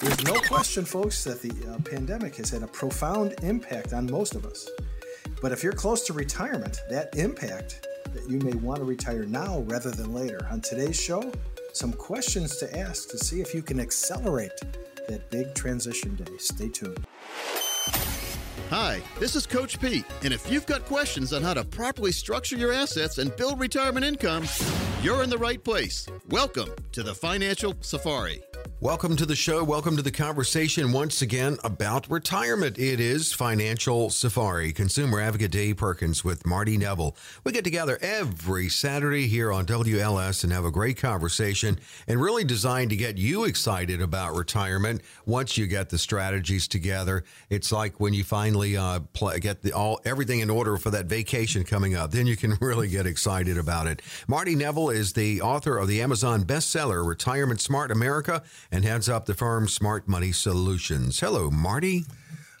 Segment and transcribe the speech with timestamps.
[0.00, 4.34] There's no question, folks, that the uh, pandemic has had a profound impact on most
[4.34, 4.66] of us.
[5.42, 9.58] But if you're close to retirement, that impact that you may want to retire now
[9.66, 10.46] rather than later.
[10.50, 11.30] On today's show,
[11.74, 14.58] some questions to ask to see if you can accelerate
[15.06, 16.32] that big transition day.
[16.38, 17.06] Stay tuned.
[18.70, 22.56] Hi, this is Coach Pete, and if you've got questions on how to properly structure
[22.56, 24.44] your assets and build retirement income,
[25.02, 26.06] you're in the right place.
[26.28, 28.42] Welcome to the Financial Safari.
[28.82, 29.62] Welcome to the show.
[29.62, 32.78] Welcome to the conversation once again about retirement.
[32.78, 34.72] It is Financial Safari.
[34.72, 37.14] Consumer Advocate Dave Perkins with Marty Neville.
[37.44, 42.42] We get together every Saturday here on WLS and have a great conversation and really
[42.42, 47.24] designed to get you excited about retirement once you get the strategies together.
[47.50, 51.04] It's like when you finally uh, play, get the, all everything in order for that
[51.04, 54.00] vacation coming up, then you can really get excited about it.
[54.26, 59.26] Marty Neville is the author of the Amazon bestseller Retirement Smart America and heads up
[59.26, 61.18] the firm Smart Money Solutions.
[61.20, 62.04] Hello, Marty.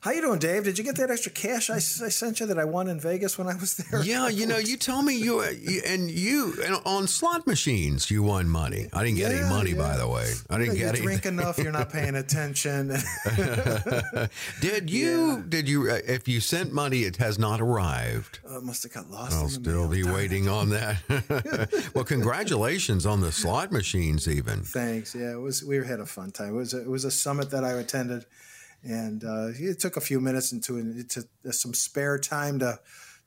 [0.02, 0.64] How you doing, Dave?
[0.64, 3.36] Did you get that extra cash I, I sent you that I won in Vegas
[3.36, 4.02] when I was there?
[4.02, 8.22] Yeah, you know, you told me you, you and you and on slot machines you
[8.22, 8.88] won money.
[8.94, 9.76] I didn't get yeah, any money, yeah.
[9.76, 10.32] by the way.
[10.48, 12.88] I didn't you get you drink enough, you're not paying attention.
[14.62, 15.32] did you?
[15.32, 15.42] Yeah.
[15.46, 15.90] Did you?
[15.90, 18.38] Uh, if you sent money, it has not arrived.
[18.48, 19.34] Oh, it must have got lost.
[19.34, 21.90] I'll still be waiting on that.
[21.94, 24.62] well, congratulations on the slot machines, even.
[24.62, 25.14] Thanks.
[25.14, 25.62] Yeah, it was.
[25.62, 26.54] We had a fun time.
[26.54, 26.72] It was.
[26.72, 28.24] A, it was a summit that I attended
[28.82, 32.78] and uh, it took a few minutes into into some spare time to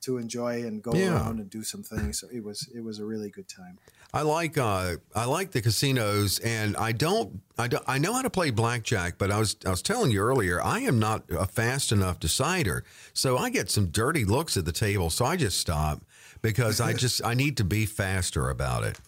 [0.04, 1.14] to enjoy and go yeah.
[1.14, 2.20] around and do some things.
[2.20, 3.78] So it was it was a really good time.
[4.12, 8.22] I like uh, I like the casinos, and I don't I don't I know how
[8.22, 11.46] to play blackjack, but I was I was telling you earlier I am not a
[11.46, 15.58] fast enough decider, so I get some dirty looks at the table, so I just
[15.58, 16.02] stop
[16.42, 19.00] because I just I need to be faster about it.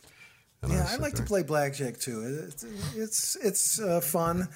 [0.66, 1.24] And yeah, I, I like there.
[1.24, 2.48] to play blackjack too.
[2.48, 2.64] It's
[2.96, 4.48] it's it's uh, fun.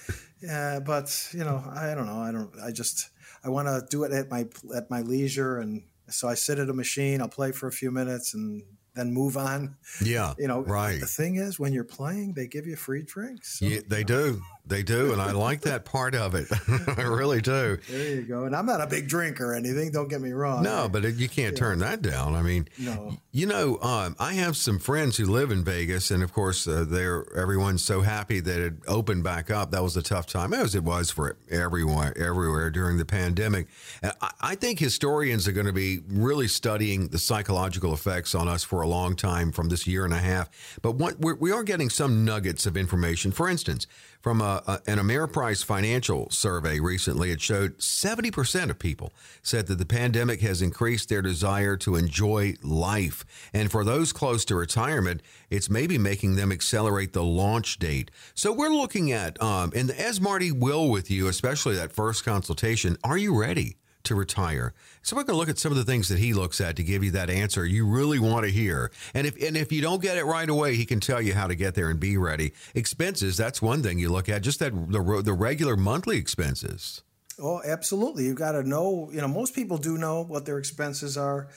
[0.42, 2.20] Yeah, but you know, I don't know.
[2.20, 2.50] I don't.
[2.62, 3.10] I just
[3.44, 6.68] I want to do it at my at my leisure, and so I sit at
[6.68, 7.20] a machine.
[7.20, 8.62] I'll play for a few minutes and
[8.94, 9.76] then move on.
[10.04, 10.60] Yeah, you know.
[10.62, 11.00] Right.
[11.00, 13.58] The thing is, when you're playing, they give you free drinks.
[13.58, 14.42] So, yeah, they do.
[14.66, 16.46] They do, and I like that part of it.
[16.98, 17.78] I really do.
[17.88, 18.44] There you go.
[18.44, 19.90] And I'm not a big drinker or anything.
[19.90, 20.62] Don't get me wrong.
[20.62, 21.58] No, but you can't yeah.
[21.58, 22.34] turn that down.
[22.34, 23.16] I mean, no.
[23.32, 26.84] You know, um, I have some friends who live in Vegas, and of course, uh,
[26.86, 29.72] they're everyone's so happy that it opened back up.
[29.72, 33.66] That was a tough time, as it was for everyone everywhere during the pandemic.
[34.02, 38.46] And I, I think historians are going to be really studying the psychological effects on
[38.46, 40.48] us for a long time from this year and a half.
[40.82, 43.32] But what, we're, we are getting some nuggets of information.
[43.32, 43.86] For instance,
[44.20, 49.78] from a, a, an Ameriprise financial survey recently, it showed 70% of people said that
[49.78, 53.24] the pandemic has increased their desire to enjoy life.
[53.52, 58.10] And for those close to retirement, it's maybe making them accelerate the launch date.
[58.34, 62.96] So we're looking at, um, and as Marty will with you, especially that first consultation,
[63.02, 63.76] are you ready?
[64.04, 64.72] To retire.
[65.02, 66.82] So we're going to look at some of the things that he looks at to
[66.82, 68.90] give you that answer you really want to hear.
[69.14, 71.46] And if and if you don't get it right away, he can tell you how
[71.46, 72.52] to get there and be ready.
[72.74, 77.02] Expenses, that's one thing you look at, just that the the regular monthly expenses.
[77.42, 78.24] Oh, absolutely.
[78.24, 81.48] You've got to know, you know, most people do know what their expenses are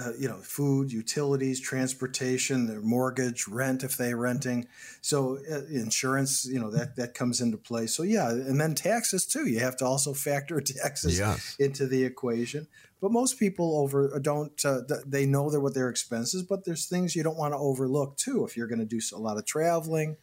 [0.00, 4.66] uh, you know, food, utilities, transportation, their mortgage, rent if they're renting.
[5.02, 7.86] So uh, insurance, you know, that that comes into play.
[7.86, 9.46] So yeah, and then taxes too.
[9.46, 11.56] You have to also factor taxes yes.
[11.58, 12.68] into the equation.
[13.02, 14.64] But most people over uh, don't.
[14.64, 18.16] Uh, they know they're what their expenses, but there's things you don't want to overlook
[18.16, 18.46] too.
[18.46, 20.16] If you're going to do a lot of traveling,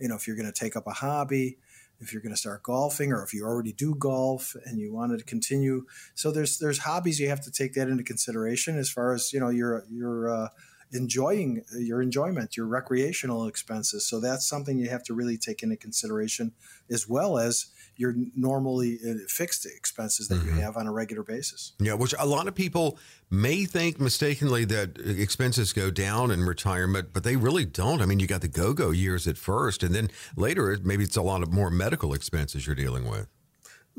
[0.00, 1.58] you know, if you're going to take up a hobby
[2.02, 5.18] if you're going to start golfing or if you already do golf and you wanted
[5.18, 5.86] to continue.
[6.14, 9.40] So there's there's hobbies you have to take that into consideration as far as you
[9.40, 10.48] know your your uh,
[10.92, 14.06] enjoying your enjoyment, your recreational expenses.
[14.06, 16.52] So that's something you have to really take into consideration
[16.90, 17.66] as well as
[18.02, 20.56] your normally uh, fixed expenses that mm-hmm.
[20.56, 21.72] you have on a regular basis.
[21.78, 22.98] Yeah, which a lot of people
[23.30, 28.02] may think mistakenly that expenses go down in retirement, but they really don't.
[28.02, 31.22] I mean, you got the go-go years at first, and then later maybe it's a
[31.22, 33.28] lot of more medical expenses you're dealing with.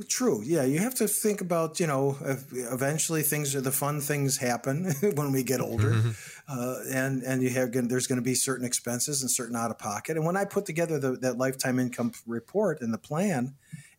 [0.10, 0.42] True.
[0.44, 2.18] Yeah, you have to think about you know
[2.52, 6.10] eventually things are the fun things happen when we get older, mm-hmm.
[6.48, 9.78] uh, and and you have there's going to be certain expenses and certain out of
[9.78, 10.18] pocket.
[10.18, 13.54] And when I put together the, that lifetime income report and the plan,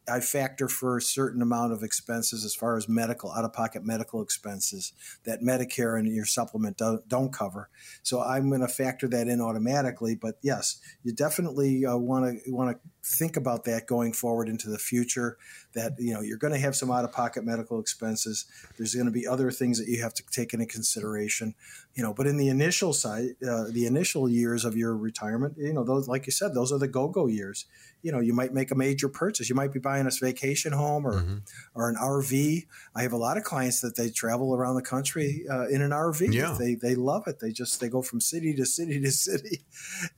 [0.08, 3.84] I factor for a certain amount of expenses as far as medical out of pocket
[3.84, 4.92] medical expenses
[5.24, 7.70] that Medicare and your supplement don't, don't cover.
[8.02, 10.14] So I'm going to factor that in automatically.
[10.14, 14.78] But yes, you definitely want to want to think about that going forward into the
[14.78, 15.36] future.
[15.74, 18.46] That you know you're going to have some out of pocket medical expenses.
[18.76, 21.54] There's going to be other things that you have to take into consideration.
[21.94, 25.72] You know, but in the initial side, uh, the initial years of your retirement, you
[25.72, 27.66] know, those like you said, those are the go go years.
[28.02, 29.48] You know, you might make a major purchase.
[29.48, 31.38] You might be buying a vacation home or mm-hmm.
[31.74, 32.66] or an RV.
[32.94, 35.90] I have a lot of clients that they travel around the country uh, in an
[35.90, 36.32] RV.
[36.32, 36.56] Yeah.
[36.58, 37.40] They they love it.
[37.40, 39.62] They just they go from city to city to city,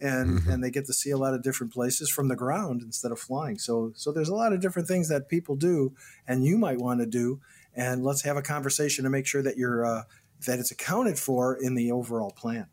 [0.00, 0.50] and mm-hmm.
[0.50, 3.19] and they get to see a lot of different places from the ground instead of
[3.19, 3.58] flying.
[3.58, 5.93] So so there's a lot of different things that people do,
[6.26, 7.40] and you might want to do.
[7.75, 10.02] And let's have a conversation to make sure that you're uh,
[10.46, 12.67] that it's accounted for in the overall plan.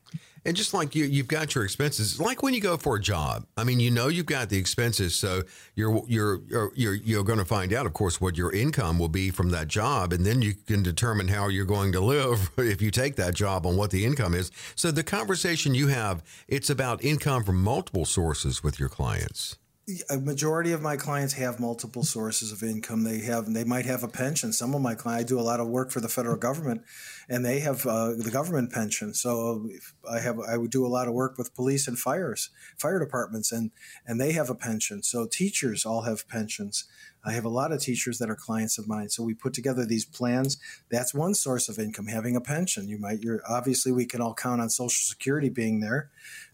[0.45, 2.19] And just like you, you've got your expenses.
[2.19, 5.15] Like when you go for a job, I mean, you know you've got the expenses,
[5.15, 5.43] so
[5.75, 6.41] you're you're
[6.75, 9.69] you're you're going to find out, of course, what your income will be from that
[9.69, 13.35] job, and then you can determine how you're going to live if you take that
[13.35, 14.51] job on what the income is.
[14.75, 19.57] So the conversation you have, it's about income from multiple sources with your clients
[20.09, 23.03] a majority of my clients have multiple sources of income.
[23.03, 24.53] They have, they might have a pension.
[24.53, 26.83] Some of my clients, I do a lot of work for the federal government,
[27.29, 29.13] and they have uh, the government pension.
[29.13, 29.69] So
[30.09, 33.51] I have, I would do a lot of work with police and fires, fire departments,
[33.51, 33.71] and
[34.05, 35.03] and they have a pension.
[35.03, 36.85] So teachers all have pensions.
[37.25, 39.09] I have a lot of teachers that are clients of mine.
[39.09, 40.57] So we put together these plans.
[40.89, 42.89] That's one source of income, having a pension.
[42.89, 46.09] You might, you're obviously we can all count on Social Security being there.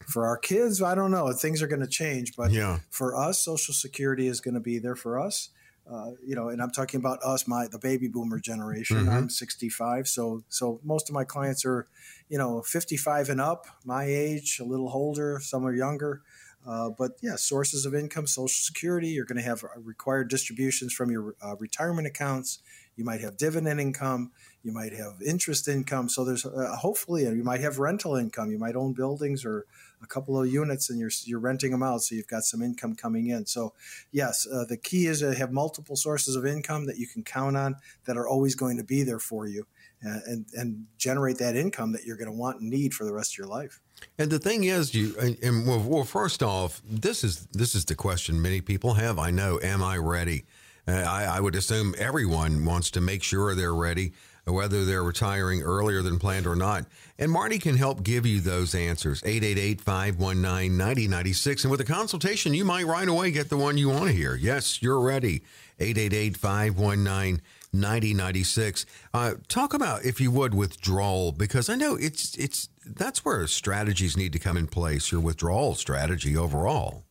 [0.05, 1.31] For our kids, I don't know.
[1.33, 2.79] Things are going to change, but yeah.
[2.91, 5.49] for us, Social Security is going to be there for us.
[5.91, 8.97] Uh, you know, and I'm talking about us, my the baby boomer generation.
[8.97, 9.09] Mm-hmm.
[9.09, 11.87] I'm 65, so so most of my clients are,
[12.29, 15.39] you know, 55 and up, my age, a little older.
[15.41, 16.21] Some are younger.
[16.67, 20.93] Uh, but yeah, sources of income, Social Security, you're going to have uh, required distributions
[20.93, 22.59] from your uh, retirement accounts.
[22.99, 24.31] You might have dividend income.
[24.61, 26.09] You might have interest income.
[26.09, 28.51] So there's uh, hopefully you might have rental income.
[28.51, 29.65] You might own buildings or
[30.03, 32.95] a couple of units and you're you're renting them out, so you've got some income
[32.95, 33.45] coming in.
[33.45, 33.73] So
[34.11, 37.55] yes, uh, the key is to have multiple sources of income that you can count
[37.55, 39.65] on that are always going to be there for you,
[40.01, 43.35] and and generate that income that you're going to want and need for the rest
[43.35, 43.79] of your life.
[44.17, 47.95] And the thing is, you and well, well, first off, this is this is the
[47.95, 49.17] question many people have.
[49.17, 50.43] I know, am I ready?
[50.87, 54.13] Uh, I, I would assume everyone wants to make sure they're ready,
[54.45, 56.85] whether they're retiring earlier than planned or not.
[57.17, 59.21] And Marty can help give you those answers.
[59.23, 61.63] 888 519 9096.
[61.63, 64.35] And with a consultation, you might right away get the one you want to hear.
[64.35, 65.43] Yes, you're ready.
[65.79, 67.41] 888 519
[67.71, 68.85] 9096.
[69.13, 74.17] Uh, talk about, if you would, withdrawal, because I know it's it's that's where strategies
[74.17, 75.11] need to come in place.
[75.11, 77.03] Your withdrawal strategy overall.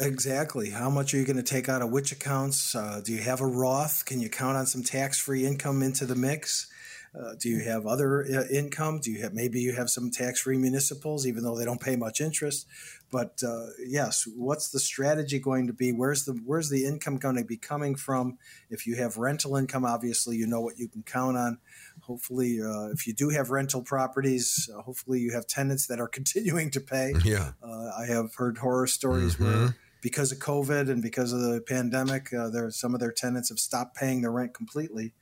[0.00, 0.70] Exactly.
[0.70, 2.74] How much are you going to take out of which accounts?
[2.74, 4.04] Uh, do you have a Roth?
[4.04, 6.70] Can you count on some tax-free income into the mix?
[7.12, 9.00] Uh, do you have other uh, income?
[9.00, 12.20] Do you have maybe you have some tax-free municipals, even though they don't pay much
[12.20, 12.66] interest?
[13.10, 15.90] But uh, yes, what's the strategy going to be?
[15.90, 18.38] Where's the where's the income going to be coming from?
[18.70, 21.58] If you have rental income, obviously you know what you can count on.
[22.02, 26.08] Hopefully, uh, if you do have rental properties, uh, hopefully you have tenants that are
[26.20, 27.12] continuing to pay.
[27.24, 29.44] Yeah, I have heard horror stories mm-hmm.
[29.44, 33.48] where because of COVID and because of the pandemic, uh, there some of their tenants
[33.48, 35.12] have stopped paying their rent completely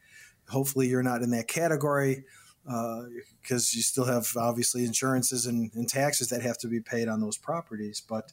[0.49, 2.25] hopefully you're not in that category
[2.65, 7.09] because uh, you still have obviously insurances and, and, taxes that have to be paid
[7.09, 8.03] on those properties.
[8.07, 8.33] But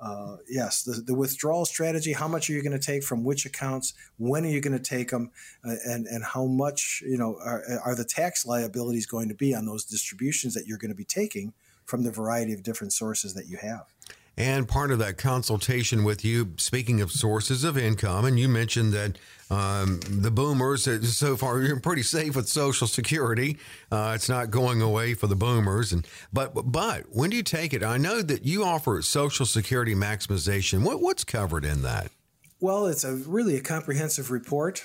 [0.00, 3.46] uh, yes, the, the, withdrawal strategy, how much are you going to take from which
[3.46, 3.94] accounts?
[4.18, 5.30] When are you going to take them?
[5.64, 9.54] Uh, and, and how much, you know, are, are the tax liabilities going to be
[9.54, 11.52] on those distributions that you're going to be taking
[11.84, 13.84] from the variety of different sources that you have?
[14.38, 18.92] And part of that consultation with you, speaking of sources of income, and you mentioned
[18.92, 19.16] that
[19.50, 23.56] um, the boomers, uh, so far, you're pretty safe with Social Security.
[23.90, 25.92] Uh, it's not going away for the boomers.
[25.92, 27.82] And but but when do you take it?
[27.82, 30.82] I know that you offer Social Security maximization.
[30.82, 32.10] What, what's covered in that?
[32.60, 34.84] Well, it's a really a comprehensive report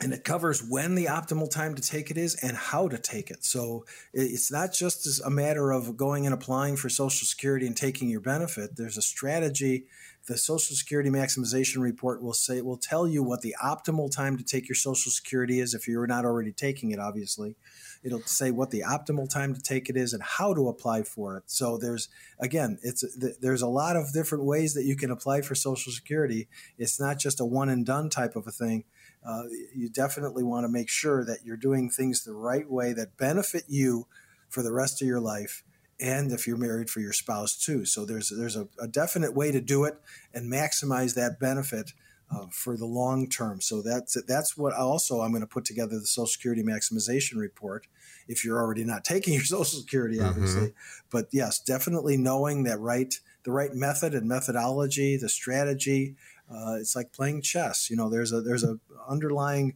[0.00, 3.30] and it covers when the optimal time to take it is and how to take
[3.30, 3.44] it.
[3.44, 3.84] So
[4.14, 8.20] it's not just a matter of going and applying for Social Security and taking your
[8.20, 8.76] benefit.
[8.76, 9.84] There's a strategy.
[10.26, 14.44] The Social Security maximization report will say will tell you what the optimal time to
[14.44, 16.98] take your Social Security is if you're not already taking it.
[16.98, 17.56] Obviously,
[18.02, 21.36] it'll say what the optimal time to take it is and how to apply for
[21.36, 21.44] it.
[21.46, 22.08] So there's
[22.38, 23.04] again, it's
[23.40, 26.48] there's a lot of different ways that you can apply for Social Security.
[26.78, 28.84] It's not just a one and done type of a thing
[29.24, 29.42] uh,
[29.74, 33.64] you definitely want to make sure that you're doing things the right way that benefit
[33.68, 34.06] you
[34.48, 35.62] for the rest of your life
[35.98, 39.52] and if you're married for your spouse too so there's there's a, a definite way
[39.52, 39.98] to do it
[40.32, 41.92] and maximize that benefit
[42.32, 45.98] uh, for the long term so that's that's what also i'm going to put together
[45.98, 47.86] the social security maximization report
[48.28, 50.28] if you're already not taking your social security mm-hmm.
[50.28, 51.06] obviously mm-hmm.
[51.10, 56.16] but yes definitely knowing that right the right method and methodology, the strategy.
[56.50, 57.88] Uh, it's like playing chess.
[57.88, 58.78] You know, there's a there's a
[59.08, 59.74] underlying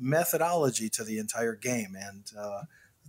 [0.00, 2.62] methodology to the entire game, and uh,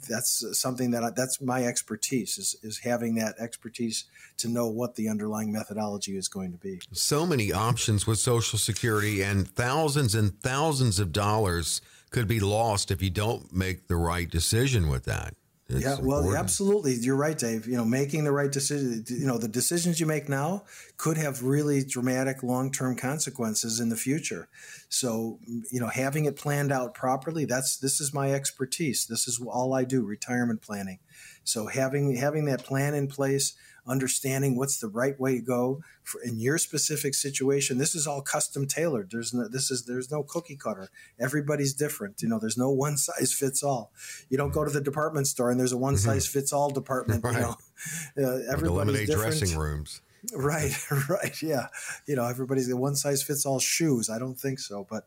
[0.10, 4.06] that's something that I, that's my expertise is is having that expertise
[4.38, 6.82] to know what the underlying methodology is going to be.
[6.92, 12.92] So many options with Social Security, and thousands and thousands of dollars could be lost
[12.92, 15.34] if you don't make the right decision with that.
[15.70, 16.40] It's yeah, well, important.
[16.40, 16.94] absolutely.
[16.94, 17.68] You're right, Dave.
[17.68, 20.64] You know, making the right decision, you know, the decisions you make now
[20.96, 24.48] could have really dramatic long term consequences in the future.
[24.88, 29.08] So, you know, having it planned out properly, that's this is my expertise.
[29.08, 31.00] This is all I do, retirement planning.
[31.44, 33.54] So having having that plan in place,
[33.88, 37.78] understanding what's the right way to go for in your specific situation.
[37.78, 39.10] This is all custom tailored.
[39.12, 40.90] There's no this is there's no cookie cutter.
[41.20, 42.22] Everybody's different.
[42.22, 43.92] You know, there's no one size fits all.
[44.30, 46.10] You don't go to the department store and there's a one mm-hmm.
[46.10, 47.24] size fits all department.
[47.24, 47.36] Right.
[47.36, 47.56] You know,
[48.28, 49.38] uh, everybody's different.
[49.38, 50.02] dressing rooms.
[50.34, 50.74] Right,
[51.10, 51.68] right, yeah.
[52.06, 54.10] You know, everybody's the one size fits all shoes.
[54.10, 55.06] I don't think so, but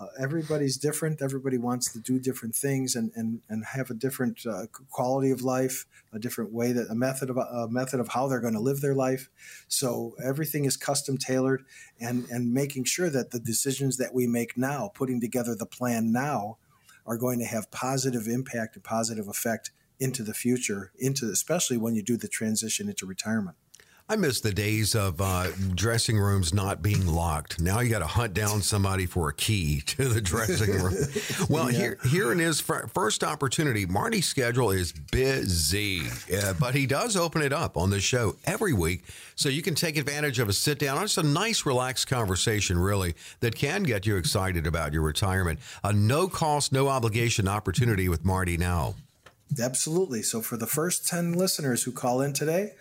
[0.00, 1.20] uh, everybody's different.
[1.20, 5.42] Everybody wants to do different things and, and, and have a different uh, quality of
[5.42, 8.60] life, a different way that a method of a method of how they're going to
[8.60, 9.28] live their life.
[9.68, 11.64] So everything is custom tailored,
[12.00, 16.12] and and making sure that the decisions that we make now, putting together the plan
[16.12, 16.56] now,
[17.06, 21.94] are going to have positive impact and positive effect into the future, into especially when
[21.94, 23.56] you do the transition into retirement.
[24.10, 27.60] I miss the days of uh, dressing rooms not being locked.
[27.60, 30.96] Now you got to hunt down somebody for a key to the dressing room.
[31.48, 31.78] well, yeah.
[31.78, 36.02] here here in his first opportunity, Marty's schedule is busy,
[36.36, 39.04] uh, but he does open it up on the show every week,
[39.36, 41.00] so you can take advantage of a sit down.
[41.04, 45.60] It's a nice, relaxed conversation, really, that can get you excited about your retirement.
[45.84, 48.96] A no cost, no obligation opportunity with Marty now.
[49.58, 50.22] Absolutely.
[50.22, 52.74] So for the first 10 listeners who call in today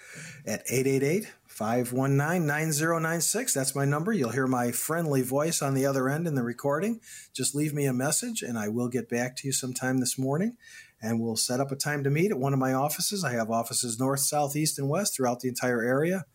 [0.46, 4.14] at 888 519 9096, that's my number.
[4.14, 7.02] You'll hear my friendly voice on the other end in the recording.
[7.34, 10.58] Just leave me a message and I will get back to you sometime this morning
[11.02, 13.24] and we'll set up a time to meet at one of my offices.
[13.24, 16.26] I have offices north, south, east, and west throughout the entire area.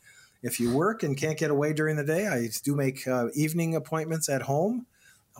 [0.42, 3.74] If you work and can't get away during the day, I do make uh, evening
[3.74, 4.86] appointments at home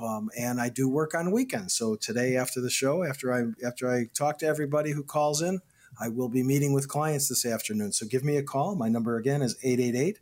[0.01, 1.75] um, and I do work on weekends.
[1.75, 5.61] So today, after the show, after I after I talk to everybody who calls in,
[6.01, 7.93] I will be meeting with clients this afternoon.
[7.93, 8.75] So give me a call.
[8.75, 10.19] My number again is 888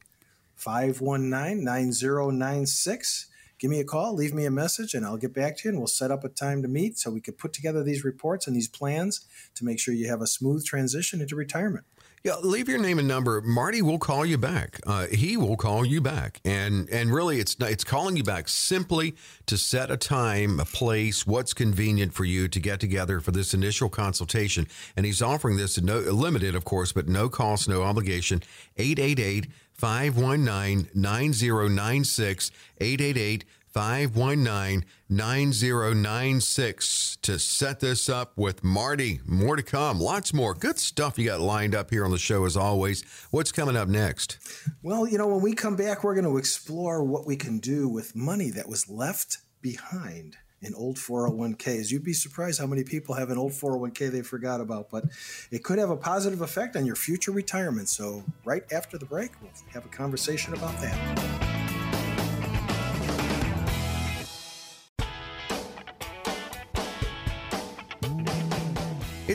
[0.57, 3.29] 519 9096.
[3.59, 5.79] Give me a call, leave me a message, and I'll get back to you and
[5.79, 8.57] we'll set up a time to meet so we could put together these reports and
[8.57, 9.25] these plans
[9.55, 11.85] to make sure you have a smooth transition into retirement.
[12.25, 13.41] Yeah, leave your name and number.
[13.41, 14.79] Marty will call you back.
[14.87, 19.17] Uh, he will call you back, and and really, it's it's calling you back simply
[19.47, 23.55] to set a time, a place, what's convenient for you to get together for this
[23.55, 24.69] initial consultation.
[24.97, 28.45] And he's offering this no limited, of course, but no cost, no obligation.
[28.76, 39.21] 888 519 9096 888 519 9096 to set this up with Marty.
[39.26, 40.00] More to come.
[40.00, 40.55] Lots more.
[40.55, 43.02] Good stuff you got lined up here on the show, as always.
[43.31, 44.38] What's coming up next?
[44.83, 47.88] Well, you know, when we come back, we're going to explore what we can do
[47.88, 51.91] with money that was left behind in old 401ks.
[51.91, 55.05] You'd be surprised how many people have an old 401k they forgot about, but
[55.50, 57.88] it could have a positive effect on your future retirement.
[57.88, 61.51] So, right after the break, we'll have a conversation about that.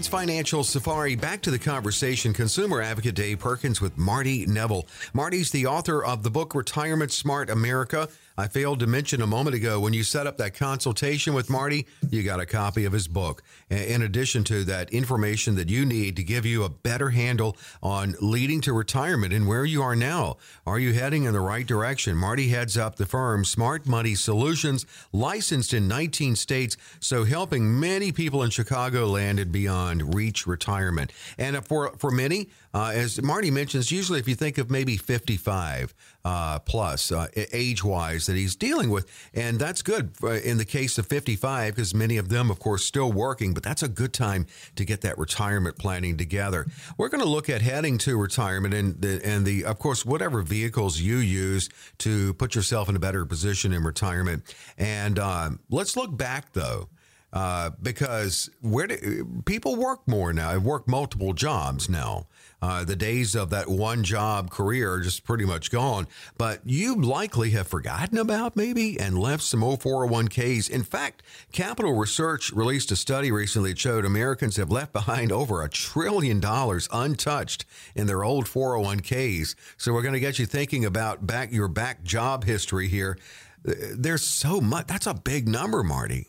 [0.07, 1.17] It's Financial Safari.
[1.17, 2.31] Back to the conversation.
[2.31, 4.87] Consumer advocate Dave Perkins with Marty Neville.
[5.11, 8.07] Marty's the author of the book Retirement Smart America
[8.39, 11.87] I failed to mention a moment ago when you set up that consultation with Marty,
[12.11, 13.41] you got a copy of his book.
[13.71, 18.13] In addition to that information that you need to give you a better handle on
[18.21, 20.37] leading to retirement and where you are now.
[20.67, 22.15] Are you heading in the right direction?
[22.15, 28.11] Marty heads up the firm Smart Money Solutions, licensed in 19 states, so helping many
[28.11, 31.11] people in Chicagoland and beyond reach retirement.
[31.39, 35.95] And for, for many, uh, as Marty mentions, usually if you think of maybe 55
[36.23, 40.11] uh, plus uh, age wise that he's dealing with, and that's good
[40.43, 43.55] in the case of 55 because many of them, of course, still working.
[43.55, 46.67] But that's a good time to get that retirement planning together.
[46.99, 50.43] We're going to look at heading to retirement and the, and the of course whatever
[50.43, 54.55] vehicles you use to put yourself in a better position in retirement.
[54.77, 56.89] And um, let's look back though
[57.33, 60.57] uh, because where do, people work more now?
[60.57, 62.27] Work multiple jobs now.
[62.61, 66.07] Uh, the days of that one job career are just pretty much gone.
[66.37, 70.69] But you likely have forgotten about maybe and left some old 401ks.
[70.69, 71.21] In fact,
[71.51, 76.39] Capital Research released a study recently that showed Americans have left behind over a trillion
[76.39, 79.55] dollars untouched in their old 401ks.
[79.77, 83.17] So we're going to get you thinking about back your back job history here.
[83.63, 84.87] There's so much.
[84.87, 86.27] That's a big number, Marty.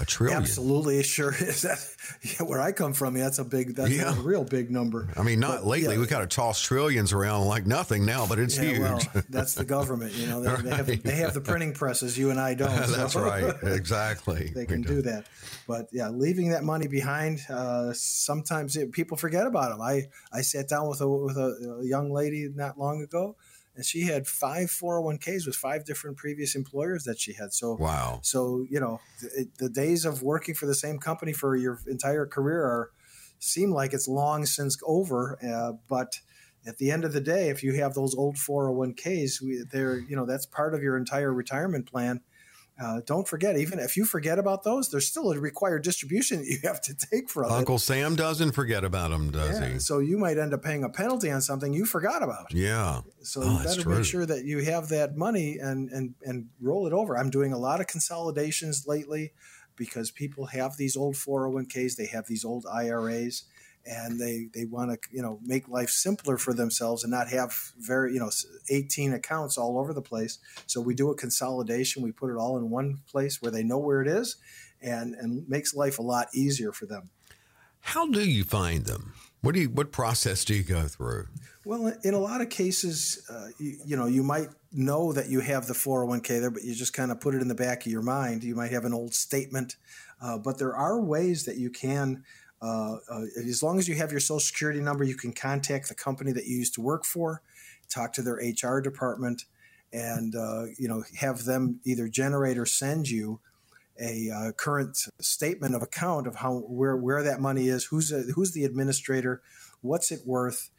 [0.00, 0.40] A trillion.
[0.40, 1.62] Absolutely, it sure is.
[1.62, 1.78] That
[2.22, 4.18] yeah, where I come from, yeah, that's a big, that's yeah.
[4.18, 5.08] a real big number.
[5.16, 5.94] I mean, not but, lately.
[5.94, 6.00] Yeah.
[6.00, 8.80] We kind of toss trillions around like nothing now, but it's yeah, huge.
[8.80, 10.14] Well, that's the government.
[10.14, 10.64] You know, they, right.
[10.64, 12.16] they, have, they have the printing presses.
[12.16, 12.70] You and I don't.
[12.86, 13.22] that's so.
[13.22, 13.54] right.
[13.62, 14.50] Exactly.
[14.54, 15.26] they can do that.
[15.68, 17.40] But yeah, leaving that money behind.
[17.50, 19.82] Uh, sometimes it, people forget about them.
[19.82, 23.36] I I sat down with a with a, a young lady not long ago
[23.74, 27.52] and she had five 401ks with five different previous employers that she had.
[27.52, 28.20] So wow.
[28.22, 32.26] So you know, the, the days of working for the same company for your entire
[32.26, 32.90] career are
[33.38, 35.38] seem like it's long since over.
[35.42, 36.20] Uh, but
[36.66, 40.16] at the end of the day, if you have those old 401ks, we, they're you
[40.16, 42.20] know that's part of your entire retirement plan
[42.82, 46.46] uh, don't forget, even if you forget about those, there's still a required distribution that
[46.46, 47.80] you have to take from Uncle it.
[47.80, 49.78] Sam doesn't forget about them, does yeah, he?
[49.78, 52.52] So you might end up paying a penalty on something you forgot about.
[52.52, 53.02] Yeah.
[53.22, 56.86] So oh, you better make sure that you have that money and and and roll
[56.86, 57.16] it over.
[57.16, 59.32] I'm doing a lot of consolidations lately
[59.76, 63.44] because people have these old 401ks, they have these old IRAs
[63.86, 67.72] and they they want to you know make life simpler for themselves and not have
[67.78, 68.30] very you know
[68.70, 70.38] 18 accounts all over the place.
[70.66, 72.02] So we do a consolidation.
[72.02, 74.36] We put it all in one place where they know where it is
[74.80, 77.10] and and makes life a lot easier for them.
[77.80, 79.14] How do you find them?
[79.40, 81.26] What do you what process do you go through?
[81.64, 85.40] Well in a lot of cases uh, you, you know you might know that you
[85.40, 87.90] have the 401k there but you just kind of put it in the back of
[87.92, 88.44] your mind.
[88.44, 89.76] You might have an old statement
[90.20, 92.22] uh, but there are ways that you can
[92.62, 95.94] uh, uh, as long as you have your social security number, you can contact the
[95.94, 97.42] company that you used to work for,
[97.88, 99.46] talk to their HR department,
[99.92, 103.40] and uh, you know have them either generate or send you
[104.00, 108.22] a uh, current statement of account of how where where that money is, who's a,
[108.34, 109.42] who's the administrator,
[109.80, 110.70] what's it worth,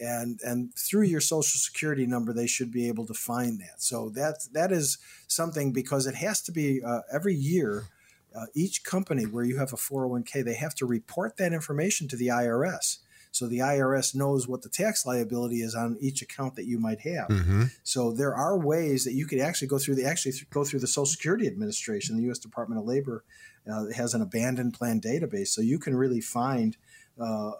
[0.00, 3.82] and and through your social security number they should be able to find that.
[3.82, 7.86] So that that is something because it has to be uh, every year
[8.34, 12.16] uh, each company where you have a 401k, they have to report that information to
[12.16, 12.98] the IRS.
[13.32, 17.00] So the IRS knows what the tax liability is on each account that you might
[17.00, 17.28] have.
[17.28, 17.64] Mm-hmm.
[17.82, 20.80] So there are ways that you could actually go through the actually th- go through
[20.80, 22.38] the Social Security Administration, the U.S.
[22.38, 23.24] Department of Labor
[23.70, 26.76] uh, has an abandoned plan database, so you can really find
[27.18, 27.52] uh,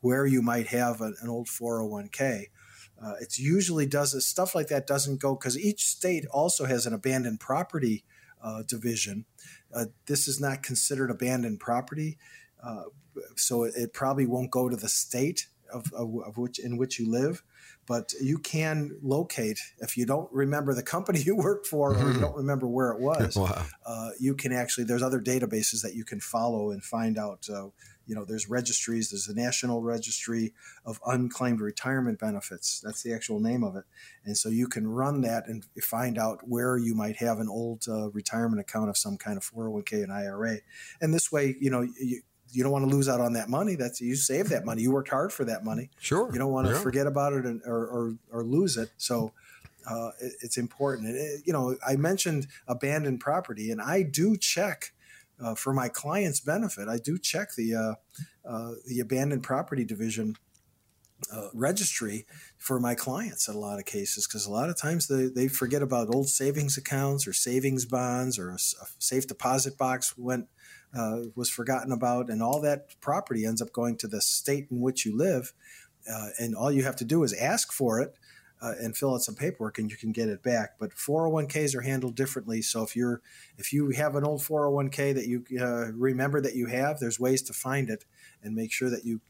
[0.00, 2.46] where you might have a, an old 401k.
[3.02, 6.92] Uh, it's usually does stuff like that doesn't go because each state also has an
[6.92, 8.04] abandoned property
[8.42, 9.24] uh, division.
[9.74, 12.18] Uh, this is not considered abandoned property,
[12.62, 12.84] uh,
[13.36, 16.98] so it, it, probably won't go to the state of, of, of, which in which
[16.98, 17.42] you live.
[17.86, 22.04] But you can locate if you don't remember the company you worked for or you
[22.04, 22.20] mm-hmm.
[22.20, 23.36] don't remember where it was.
[23.36, 23.64] Wow.
[23.84, 27.68] Uh, you can actually there's other databases that you can follow and find out uh,
[28.08, 29.10] you know, there's registries.
[29.10, 30.54] There's the National Registry
[30.86, 32.80] of Unclaimed Retirement Benefits.
[32.80, 33.84] That's the actual name of it.
[34.24, 37.84] And so you can run that and find out where you might have an old
[37.86, 40.58] uh, retirement account of some kind of 401k and IRA.
[41.02, 43.74] And this way, you know, you, you don't want to lose out on that money.
[43.74, 44.80] That's you save that money.
[44.80, 45.90] You worked hard for that money.
[46.00, 46.32] Sure.
[46.32, 46.80] You don't want to yeah.
[46.80, 48.88] forget about it and, or, or, or lose it.
[48.96, 49.32] So
[49.86, 51.14] uh, it, it's important.
[51.14, 54.92] It, you know, I mentioned abandoned property, and I do check
[55.42, 57.94] uh, for my clients' benefit, I do check the uh,
[58.48, 60.36] uh, the abandoned property division
[61.32, 65.08] uh, registry for my clients in a lot of cases because a lot of times
[65.08, 69.76] they, they forget about old savings accounts or savings bonds or a, a safe deposit
[69.76, 70.46] box went
[70.96, 74.80] uh, was forgotten about and all that property ends up going to the state in
[74.80, 75.52] which you live
[76.10, 78.14] uh, and all you have to do is ask for it
[78.60, 80.74] uh, and fill out some paperwork and you can get it back.
[80.78, 82.62] But 401ks are handled differently.
[82.62, 83.22] So if you're
[83.56, 87.42] if you have an old 401k that you uh, remember that you have, there's ways
[87.42, 88.04] to find it
[88.42, 89.20] and make sure that you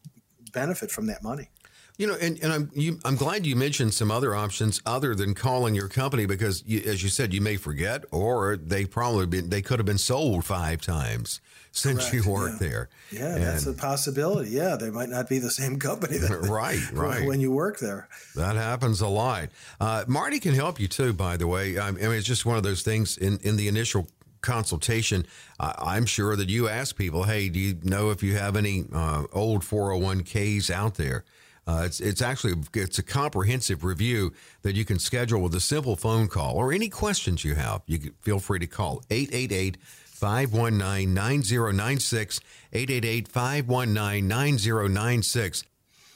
[0.53, 1.51] benefit from that money.
[1.99, 5.35] You know, and, and I'm you, I'm glad you mentioned some other options other than
[5.35, 9.51] calling your company because, you, as you said, you may forget, or they probably been
[9.51, 11.41] they could have been sold five times
[11.73, 12.27] since Correct.
[12.27, 12.69] you worked yeah.
[12.69, 12.89] there.
[13.11, 14.51] Yeah, and that's a possibility.
[14.51, 16.19] Yeah, they might not be the same company.
[16.29, 17.25] That, right, right.
[17.27, 19.49] When you work there, that happens a lot.
[19.81, 21.13] Uh, Marty can help you too.
[21.13, 24.07] By the way, I mean it's just one of those things in in the initial
[24.41, 25.27] consultation,
[25.59, 29.25] I'm sure that you ask people, hey, do you know if you have any uh,
[29.33, 31.25] old 401ks out there?
[31.69, 35.97] Uh, it's it's actually it's a comprehensive review that you can schedule with a simple
[35.97, 37.83] phone call or any questions you have.
[37.85, 42.41] You can, feel free to call 888 519 9096
[42.73, 45.65] 888 519 9096.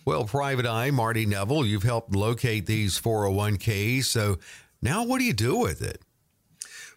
[0.06, 4.04] Well, Private Eye, Marty Neville, you've helped locate these 401ks.
[4.04, 4.38] So
[4.80, 6.00] now what do you do with it?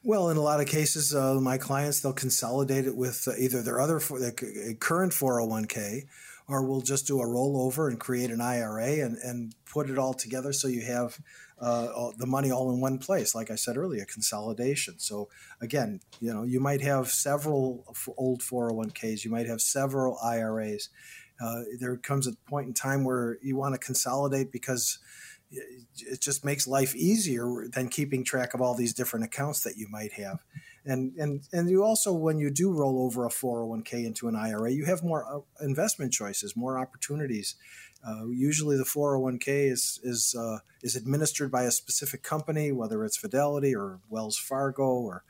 [0.01, 3.61] Well, in a lot of cases, uh, my clients they'll consolidate it with uh, either
[3.61, 4.31] their other their
[4.75, 6.05] current 401k,
[6.47, 10.13] or we'll just do a rollover and create an IRA and, and put it all
[10.13, 11.19] together so you have
[11.59, 13.33] uh, the money all in one place.
[13.33, 14.99] Like I said earlier, a consolidation.
[14.99, 15.29] So
[15.61, 20.89] again, you know, you might have several old 401ks, you might have several IRAs.
[21.41, 24.99] Uh, there comes a point in time where you want to consolidate because
[25.51, 29.87] it just makes life easier than keeping track of all these different accounts that you
[29.89, 30.39] might have.
[30.85, 34.71] And and and you also when you do roll over a 401k into an IRA,
[34.71, 37.55] you have more uh, investment choices, more opportunities.
[38.07, 43.17] Uh, usually, the 401k is is uh, is administered by a specific company, whether it's
[43.17, 45.23] Fidelity or Wells Fargo or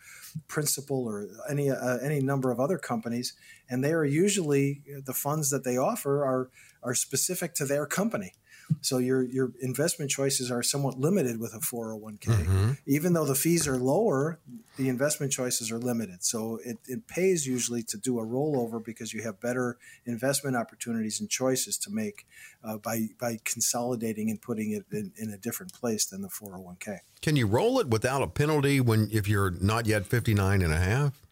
[0.49, 3.33] Principal or any uh, any number of other companies,
[3.69, 6.49] and they are usually the funds that they offer are
[6.83, 8.33] are specific to their company.
[8.81, 12.19] So your your investment choices are somewhat limited with a 401k.
[12.19, 12.71] Mm-hmm.
[12.85, 14.39] Even though the fees are lower,
[14.77, 16.23] the investment choices are limited.
[16.23, 21.19] So it, it pays usually to do a rollover because you have better investment opportunities
[21.19, 22.25] and choices to make
[22.63, 26.99] uh, by by consolidating and putting it in, in a different place than the 401k.
[27.21, 30.77] Can you roll it without a penalty when if you're not yet 59 and a
[30.77, 31.24] half?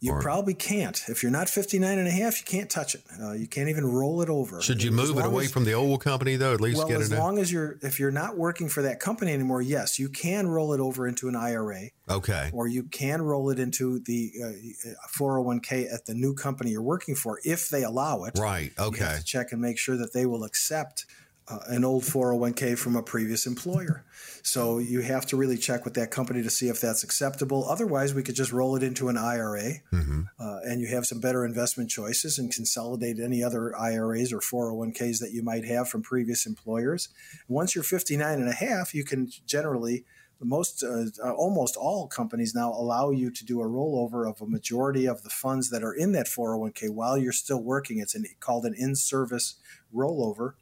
[0.00, 1.02] You or, probably can't.
[1.08, 3.02] If you're not 59 and a half, you can't touch it.
[3.22, 4.62] Uh, you can't even roll it over.
[4.62, 6.54] Should you move it away as, from the old company though?
[6.54, 6.88] At least get it.
[6.88, 9.98] well, get as long as you're if you're not working for that company anymore, yes,
[9.98, 11.90] you can roll it over into an IRA.
[12.08, 12.50] Okay.
[12.54, 17.14] Or you can roll it into the uh, 401k at the new company you're working
[17.14, 18.38] for if they allow it.
[18.38, 18.72] Right.
[18.78, 19.18] Okay.
[19.26, 21.04] check and make sure that they will accept
[21.48, 24.04] uh, an old 401k from a previous employer.
[24.42, 27.66] So you have to really check with that company to see if that's acceptable.
[27.68, 30.22] Otherwise, we could just roll it into an IRA mm-hmm.
[30.38, 35.20] uh, and you have some better investment choices and consolidate any other IRAs or 401ks
[35.20, 37.08] that you might have from previous employers.
[37.48, 40.04] Once you're 59 and a half, you can generally
[40.42, 44.46] most uh, uh almost all companies now allow you to do a rollover of a
[44.46, 48.24] majority of the funds that are in that 401k while you're still working it's an,
[48.40, 49.56] called an in-service
[49.94, 50.54] rollover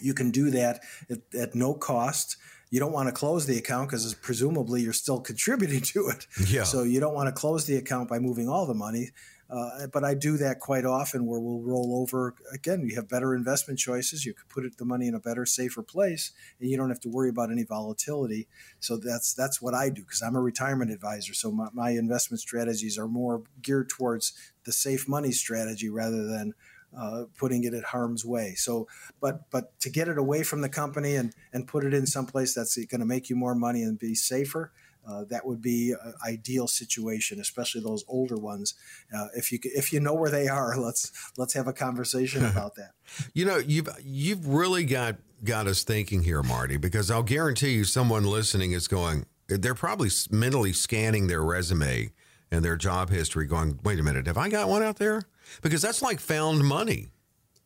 [0.00, 2.36] you can do that at, at no cost.
[2.70, 6.26] You don't want to close the account because presumably you're still contributing to it.
[6.48, 6.64] Yeah.
[6.64, 9.10] So you don't want to close the account by moving all the money.
[9.50, 12.36] Uh, but I do that quite often where we'll roll over.
[12.52, 14.24] Again, you have better investment choices.
[14.24, 17.00] You can put it, the money in a better, safer place, and you don't have
[17.00, 18.46] to worry about any volatility.
[18.78, 21.34] So that's that's what I do because I'm a retirement advisor.
[21.34, 24.34] So my, my investment strategies are more geared towards
[24.64, 26.54] the safe money strategy rather than
[26.96, 28.54] uh, putting it at harm's way.
[28.56, 28.88] So,
[29.20, 32.54] but but to get it away from the company and and put it in someplace
[32.54, 34.72] that's going to make you more money and be safer.
[35.08, 38.74] Uh, that would be an ideal situation, especially those older ones.
[39.16, 42.74] Uh, if you if you know where they are, let's let's have a conversation about
[42.74, 42.90] that.
[43.32, 47.84] you know, you've you've really got got us thinking here, Marty, because I'll guarantee you,
[47.84, 49.24] someone listening is going.
[49.48, 52.12] They're probably mentally scanning their resume
[52.52, 55.22] and their job history, going, "Wait a minute, have I got one out there?"
[55.62, 57.08] Because that's like found money.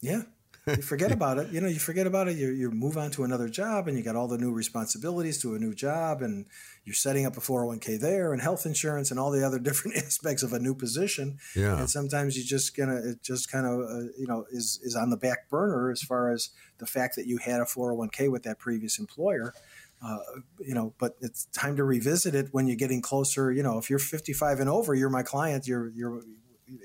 [0.00, 0.22] Yeah.
[0.66, 1.50] You forget about it.
[1.50, 2.36] You know, you forget about it.
[2.36, 5.54] You, you move on to another job and you got all the new responsibilities to
[5.54, 6.46] a new job and
[6.84, 10.42] you're setting up a 401k there and health insurance and all the other different aspects
[10.42, 11.38] of a new position.
[11.54, 11.78] Yeah.
[11.78, 15.10] And sometimes you just gonna, it just kind of, uh, you know, is, is on
[15.10, 18.58] the back burner as far as the fact that you had a 401k with that
[18.58, 19.54] previous employer.
[20.04, 20.18] Uh,
[20.58, 23.50] you know, but it's time to revisit it when you're getting closer.
[23.50, 25.66] You know, if you're 55 and over, you're my client.
[25.66, 26.20] You're you're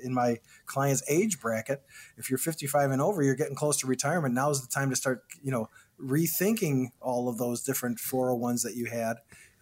[0.03, 1.81] in my client's age bracket.
[2.17, 4.33] If you're 55 and over, you're getting close to retirement.
[4.33, 5.69] Now is the time to start, you know,
[6.01, 9.17] rethinking all of those different 401s that you had.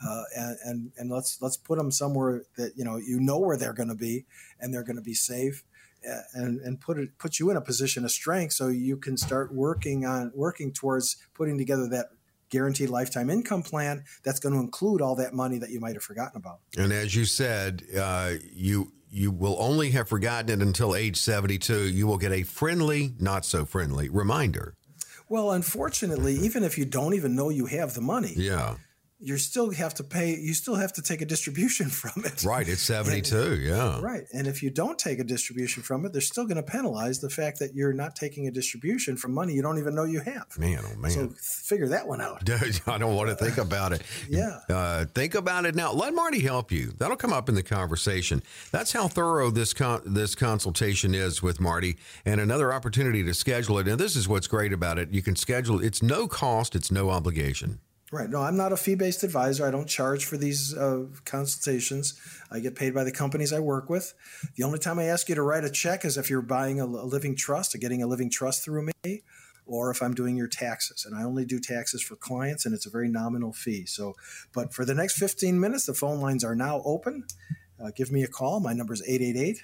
[0.05, 3.57] Uh, and, and and let's let's put them somewhere that you know you know where
[3.57, 4.25] they're going to be
[4.59, 5.63] and they're going to be safe
[6.33, 9.53] and and put it put you in a position of strength so you can start
[9.53, 12.07] working on working towards putting together that
[12.49, 16.03] guaranteed lifetime income plan that's going to include all that money that you might have
[16.03, 16.59] forgotten about.
[16.77, 21.89] And as you said, uh, you you will only have forgotten it until age 72.
[21.89, 24.75] You will get a friendly, not so friendly reminder.
[25.29, 28.75] Well, unfortunately, even if you don't even know you have the money, yeah,
[29.19, 32.43] you still have to pay you still have to take a distribution from it.
[32.43, 33.99] Right it's 72 and, yeah.
[34.01, 37.19] Right and if you don't take a distribution from it they're still going to penalize
[37.19, 40.19] the fact that you're not taking a distribution from money you don't even know you
[40.21, 40.47] have.
[40.57, 41.11] Man oh man.
[41.11, 42.47] So figure that one out.
[42.87, 44.03] I don't want to think about it.
[44.29, 44.59] Yeah.
[44.69, 45.91] Uh, think about it now.
[45.91, 46.93] Let marty help you.
[46.97, 48.43] That'll come up in the conversation.
[48.71, 53.79] That's how thorough this con- this consultation is with marty and another opportunity to schedule
[53.79, 53.87] it.
[53.87, 55.11] And this is what's great about it.
[55.11, 58.29] You can schedule it's no cost it's no obligation Right.
[58.29, 59.67] No, I'm not a fee based advisor.
[59.67, 62.17] I don't charge for these uh, consultations.
[62.49, 64.13] I get paid by the companies I work with.
[64.55, 66.85] The only time I ask you to write a check is if you're buying a,
[66.85, 69.23] a living trust or getting a living trust through me,
[69.65, 71.05] or if I'm doing your taxes.
[71.05, 73.85] And I only do taxes for clients, and it's a very nominal fee.
[73.85, 74.15] So,
[74.53, 77.25] but for the next 15 minutes, the phone lines are now open.
[77.77, 78.61] Uh, give me a call.
[78.61, 79.63] My number is 888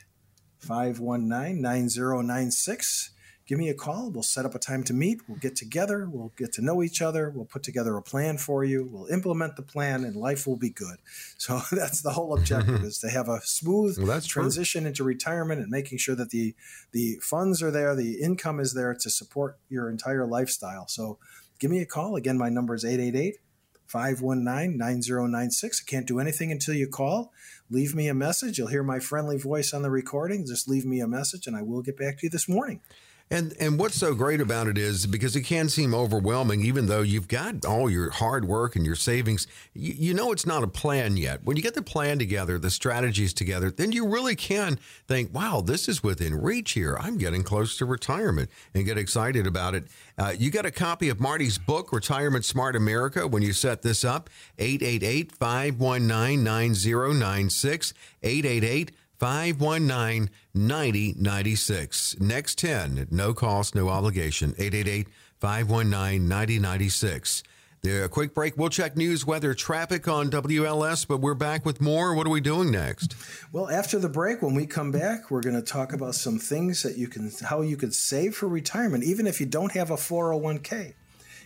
[0.59, 3.11] 519 9096
[3.45, 4.09] give me a call.
[4.09, 5.21] We'll set up a time to meet.
[5.27, 6.07] We'll get together.
[6.09, 7.29] We'll get to know each other.
[7.29, 8.87] We'll put together a plan for you.
[8.89, 10.97] We'll implement the plan, and life will be good.
[11.37, 14.87] So that's the whole objective: is to have a smooth well, transition true.
[14.87, 16.55] into retirement and making sure that the
[16.91, 20.87] the funds are there, the income is there to support your entire lifestyle.
[20.87, 21.17] So
[21.59, 22.15] give me a call.
[22.15, 23.39] Again, my number is 888
[23.87, 25.83] 519 9096.
[25.85, 27.31] I can't do anything until you call.
[27.69, 28.57] Leave me a message.
[28.57, 30.45] You'll hear my friendly voice on the recording.
[30.45, 32.81] Just leave me a message and I will get back to you this morning.
[33.31, 37.01] And and what's so great about it is because it can seem overwhelming, even though
[37.01, 40.67] you've got all your hard work and your savings, you, you, know it's not a
[40.67, 41.43] plan yet.
[41.43, 45.61] When you get the plan together, the strategies together, then you really can think, wow,
[45.65, 46.95] this is within reach here.
[46.99, 49.87] I'm getting close to retirement and get excited about it.
[50.17, 54.05] Uh, you got a copy of Marty's book, Retirement Smart America, when you set this
[54.05, 54.29] up.
[54.59, 57.93] 888 519 9096.
[58.21, 58.91] 888
[59.23, 62.19] 519 9096.
[62.19, 64.49] Next 10, no cost, no obligation.
[64.57, 65.07] 888
[65.39, 67.43] 519 9096.
[67.85, 68.57] A quick break.
[68.57, 72.13] We'll check news, weather, traffic on WLS, but we're back with more.
[72.13, 73.15] What are we doing next?
[73.53, 76.83] Well, after the break, when we come back, we're going to talk about some things
[76.83, 79.95] that you can, how you can save for retirement, even if you don't have a
[79.95, 80.95] 401k.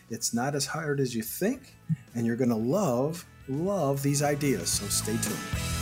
[0.09, 1.75] It's not as hard as you think,
[2.15, 4.67] and you're going to love, love these ideas.
[4.71, 5.76] So stay tuned.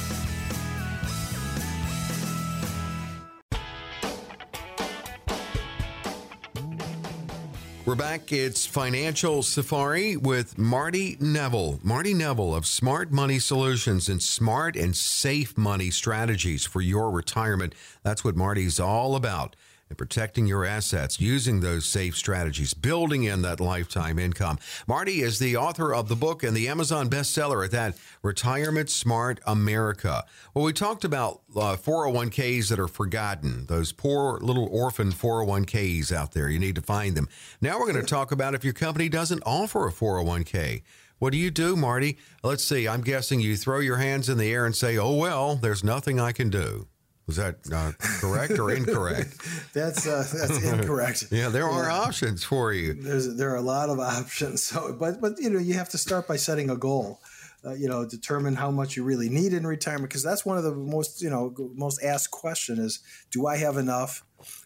[7.85, 8.31] We're back.
[8.31, 11.79] It's Financial Safari with Marty Neville.
[11.83, 17.75] Marty Neville of Smart Money Solutions and Smart and Safe Money Strategies for your retirement.
[18.01, 19.55] That's what Marty's all about
[19.89, 24.57] and protecting your assets using those safe strategies, building in that lifetime income.
[24.87, 29.39] Marty is the author of the book and the Amazon bestseller at that, Retirement Smart
[29.45, 30.25] America.
[30.53, 36.31] Well, we talked about uh, 401ks that are forgotten, those poor little orphan 401ks out
[36.31, 36.49] there.
[36.49, 37.29] You need to find them.
[37.61, 40.81] Now we're going to talk about if your company doesn't offer a 401k.
[41.17, 42.17] What do you do, Marty?
[42.43, 42.87] Let's see.
[42.87, 46.19] I'm guessing you throw your hands in the air and say, oh, well, there's nothing
[46.19, 46.87] I can do.
[47.27, 49.41] Was that uh, correct or incorrect?
[49.73, 51.25] that's uh, that's incorrect.
[51.31, 52.01] yeah, there are yeah.
[52.01, 52.93] options for you.
[52.93, 54.63] There's there are a lot of options.
[54.75, 57.19] So, but but you know, you have to start by setting a goal.
[57.63, 60.63] Uh, you know, determine how much you really need in retirement because that's one of
[60.63, 62.99] the most you know most asked question is,
[63.31, 64.23] do I have enough,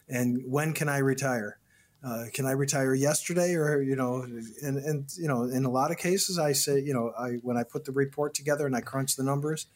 [0.08, 1.58] and when can I retire?
[2.02, 4.22] Uh, can I retire yesterday or you know
[4.62, 7.58] and and you know in a lot of cases I say you know I when
[7.58, 9.66] I put the report together and I crunch the numbers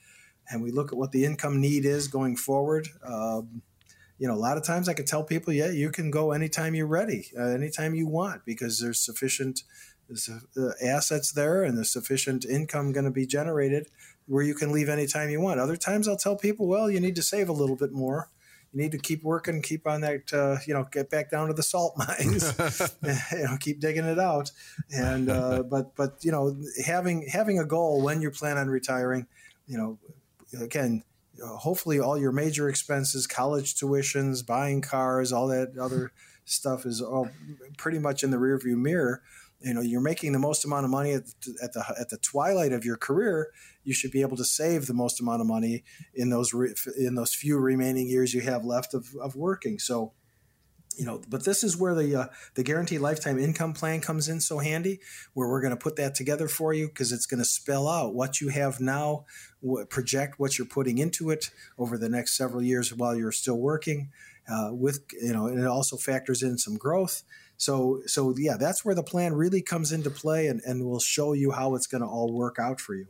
[0.50, 3.62] and we look at what the income need is going forward, um,
[4.18, 6.74] you know, a lot of times I could tell people, yeah, you can go anytime
[6.74, 9.62] you're ready, uh, anytime you want, because there's sufficient
[10.08, 13.88] there's, uh, assets there and there's sufficient income going to be generated
[14.26, 15.60] where you can leave anytime you want.
[15.60, 18.30] Other times I'll tell people, well, you need to save a little bit more.
[18.72, 21.54] You need to keep working, keep on that, uh, you know, get back down to
[21.54, 22.52] the salt mines,
[23.32, 24.50] you know, keep digging it out.
[24.90, 29.26] And, uh, but, but, you know, having, having a goal when you plan on retiring,
[29.66, 29.98] you know,
[30.60, 31.04] again,
[31.42, 36.12] uh, hopefully all your major expenses, college tuitions, buying cars, all that other
[36.44, 37.28] stuff is all
[37.78, 39.22] pretty much in the rearview mirror.
[39.60, 42.18] You know, you're making the most amount of money at the, at the at the
[42.18, 43.48] twilight of your career.
[43.82, 47.14] You should be able to save the most amount of money in those re, in
[47.14, 49.78] those few remaining years you have left of, of working.
[49.78, 50.12] So,
[50.96, 54.40] you know but this is where the uh, the guaranteed lifetime income plan comes in
[54.40, 55.00] so handy
[55.34, 58.14] where we're going to put that together for you because it's going to spell out
[58.14, 59.24] what you have now
[59.88, 64.10] project what you're putting into it over the next several years while you're still working
[64.48, 67.22] uh, with you know and it also factors in some growth.
[67.56, 71.32] So so yeah that's where the plan really comes into play and, and we'll show
[71.32, 73.06] you how it's going to all work out for you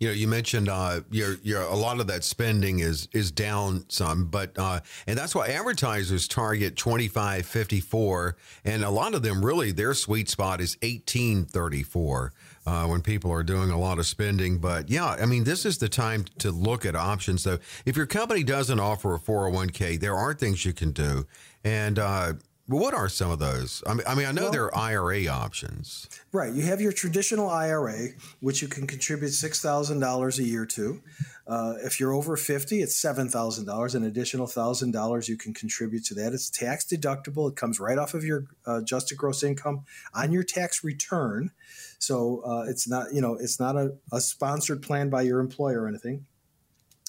[0.00, 3.84] you know, you mentioned uh, your your a lot of that spending is is down
[3.88, 9.14] some, but uh, and that's why advertisers target twenty five fifty four, and a lot
[9.14, 12.32] of them really their sweet spot is eighteen thirty four.
[12.68, 14.58] uh, when people are doing a lot of spending.
[14.58, 17.42] But yeah, I mean, this is the time to look at options.
[17.42, 21.26] So if your company doesn't offer a 401k, there are things you can do.
[21.64, 22.34] And uh,
[22.68, 23.82] what are some of those?
[23.86, 26.06] I mean, I, mean, I know well, there are IRA options.
[26.32, 26.52] Right.
[26.52, 28.08] You have your traditional IRA,
[28.40, 31.02] which you can contribute $6,000 a year to.
[31.46, 33.94] Uh, if you're over 50, it's $7,000.
[33.94, 36.34] An additional $1,000 you can contribute to that.
[36.34, 37.48] It's tax deductible.
[37.48, 41.52] It comes right off of your uh, adjusted gross income on your tax return.
[41.98, 45.82] So uh, it's not, you know, it's not a, a sponsored plan by your employer
[45.82, 46.26] or anything.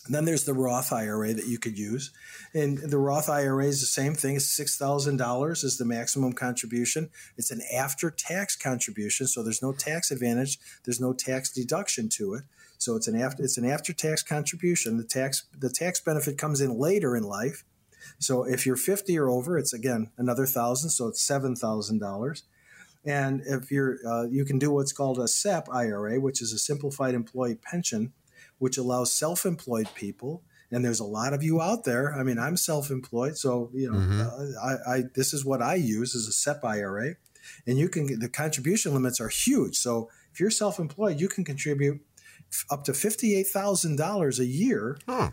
[0.10, 2.12] Then there's the Roth IRA that you could use.
[2.54, 4.36] And the Roth IRA is the same thing.
[4.36, 7.12] It's $6,000 is the maximum contribution.
[7.38, 9.28] It's an after tax contribution.
[9.28, 10.58] So there's no tax advantage.
[10.84, 12.44] There's no tax deduction to it.
[12.80, 14.98] So it's an after, it's an after tax contribution.
[14.98, 17.64] The tax, the tax benefit comes in later in life.
[18.18, 20.90] So if you're 50 or over, it's again another thousand.
[20.90, 22.42] So it's $7,000.
[23.06, 26.58] And if you're, uh, you can do what's called a SEP IRA, which is a
[26.58, 28.14] simplified employee pension
[28.60, 32.14] which allows self-employed people and there's a lot of you out there.
[32.14, 34.22] I mean, I'm self-employed, so you know, mm-hmm.
[34.22, 37.16] uh, I, I, this is what I use as a SEP IRA,
[37.66, 39.78] and you can the contribution limits are huge.
[39.78, 42.02] So if you're self-employed, you can contribute
[42.70, 45.32] up to fifty-eight thousand dollars a year, huh.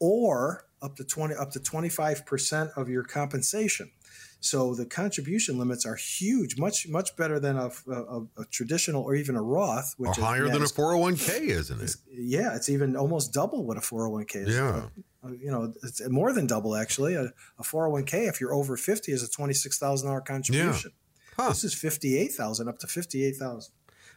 [0.00, 3.90] or up to twenty up to twenty-five percent of your compensation.
[4.40, 9.14] So the contribution limits are huge, much much better than a, a, a traditional or
[9.14, 11.96] even a Roth, which or is higher than a 401k, isn't it?
[12.12, 14.54] yeah, it's even almost double what a 401k is.
[14.54, 14.82] Yeah.
[15.24, 17.14] Uh, you know, it's more than double actually.
[17.14, 20.92] A, a 401k, if you're over 50, is a $26,000 contribution.
[21.38, 21.44] Yeah.
[21.44, 21.48] Huh.
[21.48, 23.72] This is 58,000 up to 58,000.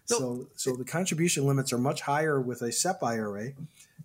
[0.05, 3.51] So, so the contribution limits are much higher with a SEP IRA,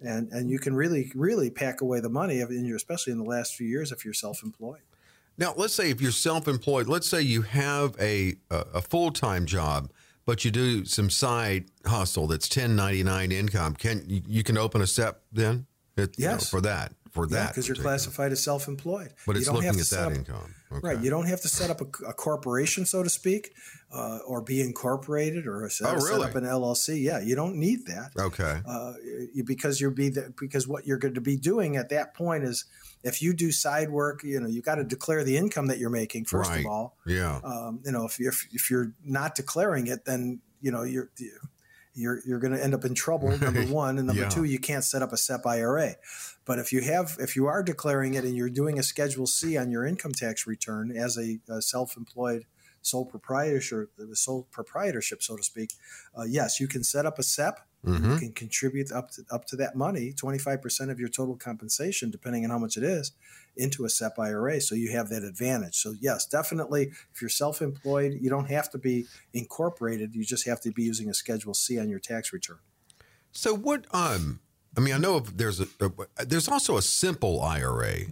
[0.03, 3.25] and and you can really really pack away the money in your especially in the
[3.25, 4.83] last few years if you're self-employed.
[5.37, 9.91] Now, let's say if you're self-employed, let's say you have a a, full-time job,
[10.25, 13.75] but you do some side hustle that's 1099 income.
[13.75, 15.67] Can you, you can open a SEP then?
[15.97, 19.13] It, yes, you know, for that for that because you're classified as self-employed.
[19.25, 20.81] But it's looking at that up, income, okay.
[20.83, 20.99] right?
[20.99, 23.53] You don't have to set up a, a corporation, so to speak,
[23.95, 26.23] uh, or be incorporated or set, oh, really?
[26.23, 27.01] set, up an LLC.
[27.01, 28.11] Yeah, you don't need that.
[28.19, 28.95] Okay, uh,
[29.47, 32.65] because you're be the, because what you're going to be doing at that point is
[33.05, 35.91] if you do side work, you know you got to declare the income that you're
[35.91, 36.61] making first right.
[36.61, 36.97] of all.
[37.07, 41.11] Yeah, um, you know if you're if you're not declaring it, then you know you're
[41.95, 43.37] you're you're going to end up in trouble.
[43.39, 44.29] Number one, and number yeah.
[44.29, 45.97] two, you can't set up a SEP IRA.
[46.45, 49.57] But if you have, if you are declaring it and you're doing a Schedule C
[49.57, 52.45] on your income tax return as a, a self-employed
[52.83, 55.71] sole proprietorship, sole proprietorship, so to speak,
[56.19, 57.61] uh, yes, you can set up a SEP.
[57.85, 58.13] Mm-hmm.
[58.13, 61.37] You can contribute up to up to that money, twenty five percent of your total
[61.37, 63.13] compensation, depending on how much it is,
[63.57, 64.61] into a SEP IRA.
[64.61, 65.77] So you have that advantage.
[65.77, 70.15] So yes, definitely, if you're self employed, you don't have to be incorporated.
[70.15, 72.59] You just have to be using a Schedule C on your tax return.
[73.33, 73.87] So what?
[73.93, 74.41] Um,
[74.77, 78.07] I mean, I know there's a, a there's also a simple IRA.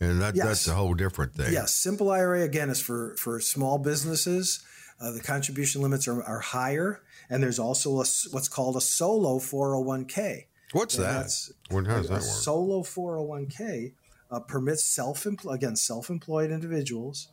[0.00, 0.46] And that, yes.
[0.46, 1.52] that's a whole different thing.
[1.52, 4.60] Yes, simple IRA again is for for small businesses.
[5.00, 9.38] Uh, the contribution limits are, are higher, and there's also a, what's called a solo
[9.38, 10.46] 401k.
[10.72, 11.32] What's and that?
[11.70, 12.22] What, how does that work?
[12.22, 13.92] Solo 401k
[14.30, 17.28] uh, permits self again self-employed individuals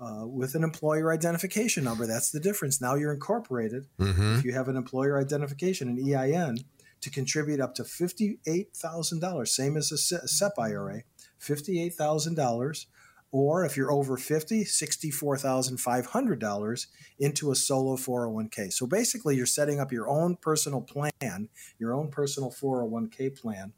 [0.00, 2.06] uh, with an employer identification number.
[2.06, 2.80] That's the difference.
[2.80, 3.86] Now you're incorporated.
[3.98, 4.38] Mm-hmm.
[4.38, 6.58] If you have an employer identification, an EIN,
[7.00, 11.02] to contribute up to $58,000, same as a SEP IRA,
[11.40, 12.86] $58,000.
[13.32, 16.86] Or if you're over 50, $64,500
[17.18, 18.72] into a solo 401k.
[18.72, 23.72] So basically, you're setting up your own personal plan, your own personal 401k plan.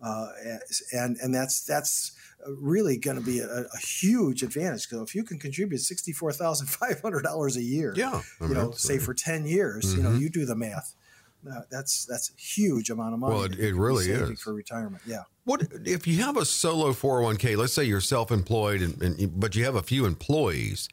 [0.00, 0.28] Uh,
[0.92, 2.12] and and that's that's
[2.46, 6.32] really going to be a, a, huge advantage because if you can contribute sixty four
[6.32, 9.96] thousand five hundred dollars a year, yeah, you know, say for ten years, mm-hmm.
[9.96, 10.20] you know, mm-hmm.
[10.20, 10.94] you do the math.
[11.50, 13.34] Uh, that's that's a huge amount of money.
[13.34, 15.02] Well, it, it really is for retirement.
[15.06, 15.22] Yeah.
[15.44, 17.56] What if you have a solo 401k?
[17.56, 20.88] Let's say you're self-employed, and, and, but you have a few employees.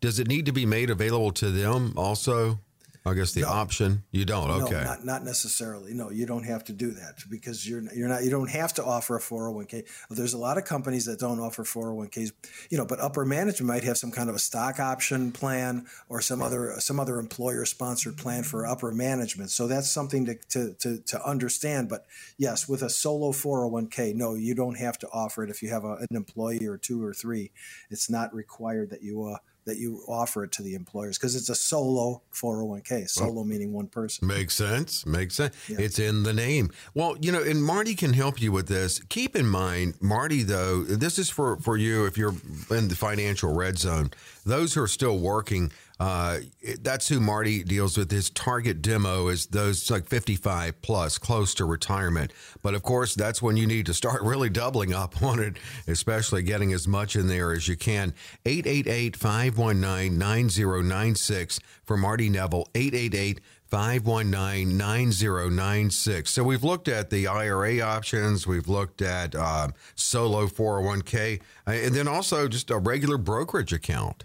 [0.00, 2.60] Does it need to be made available to them also?
[3.06, 3.48] I guess the no.
[3.48, 4.50] option you don't.
[4.50, 5.94] Okay, no, not, not necessarily.
[5.94, 8.84] No, you don't have to do that because you're you're not you don't have to
[8.84, 9.86] offer a 401k.
[10.10, 12.32] There's a lot of companies that don't offer 401ks,
[12.68, 16.20] you know, but upper management might have some kind of a stock option plan or
[16.20, 19.50] some other some other employer sponsored plan for upper management.
[19.50, 21.88] So that's something to to to, to understand.
[21.88, 22.04] But
[22.36, 25.84] yes, with a solo 401k, no, you don't have to offer it if you have
[25.84, 27.50] a, an employee or two or three.
[27.88, 31.48] It's not required that you uh, that you offer it to the employers because it's
[31.48, 33.08] a solo 401k.
[33.08, 34.26] Solo well, meaning one person.
[34.26, 35.06] Makes sense.
[35.06, 35.54] Makes sense.
[35.68, 35.78] Yeah.
[35.80, 36.70] It's in the name.
[36.94, 39.00] Well, you know, and Marty can help you with this.
[39.08, 42.34] Keep in mind, Marty, though, this is for, for you if you're
[42.70, 44.10] in the financial red zone.
[44.44, 46.38] Those who are still working, uh,
[46.80, 48.10] that's who Marty deals with.
[48.10, 52.32] His target demo is those like 55 plus, close to retirement.
[52.62, 56.42] But of course, that's when you need to start really doubling up on it, especially
[56.42, 58.14] getting as much in there as you can.
[58.46, 62.66] 888 519 9096 for Marty Neville.
[62.74, 66.30] 888 519 9096.
[66.30, 71.94] So we've looked at the IRA options, we've looked at uh, solo 401k, uh, and
[71.94, 74.24] then also just a regular brokerage account.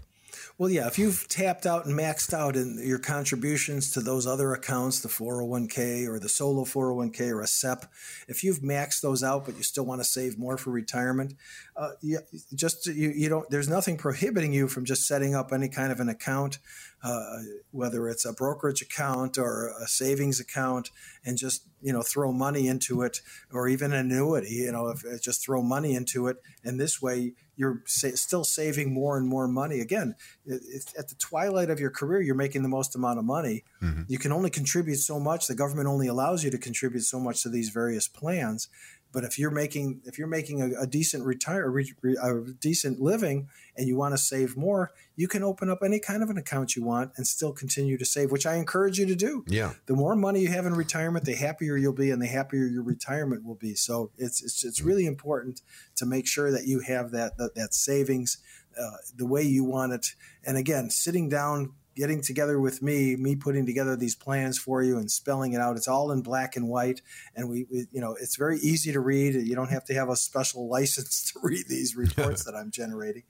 [0.58, 4.54] Well, yeah, if you've tapped out and maxed out in your contributions to those other
[4.54, 7.86] accounts, the 401k or the solo 401k or a SEP,
[8.30, 11.34] if you've maxed those out but you still want to save more for retirement,
[11.76, 12.20] uh, you,
[12.54, 13.50] just you, you don't.
[13.50, 16.60] There's nothing prohibiting you from just setting up any kind of an account
[17.06, 17.38] uh,
[17.70, 20.90] whether it's a brokerage account or a savings account,
[21.24, 23.22] and just you know throw money into it,
[23.54, 24.54] or even an annuity.
[24.54, 28.44] You know, if, uh, just throw money into it, and this way you're sa- still
[28.44, 29.80] saving more and more money.
[29.80, 30.16] Again,
[30.50, 33.64] at the twilight of your career, you're making the most amount of money.
[33.82, 34.04] Mm-hmm.
[34.08, 35.48] You can only contribute so much.
[35.48, 38.68] The government only allows you to contribute so much to these various plans.
[39.12, 43.48] But if you're making if you're making a, a decent retire a decent living
[43.78, 46.76] and you want to save more, you can open up any kind of an account
[46.76, 49.46] you want and still continue to save, which I encourage you to do.
[49.48, 49.74] Yeah.
[49.86, 52.84] The more money you have in retirement, the happier you'll be, and the happier your
[52.84, 53.74] retirement will be.
[53.76, 55.62] So it's it's, it's really important
[55.96, 58.38] to make sure that you have that that, that savings
[58.80, 60.08] uh, the way you want it.
[60.46, 64.98] And again, sitting down getting together with me, me putting together these plans for you
[64.98, 65.78] and spelling it out.
[65.78, 67.02] It's all in black and white,
[67.36, 69.36] and we, we, you know, it's very easy to read.
[69.36, 73.24] You don't have to have a special license to read these reports that I'm generating.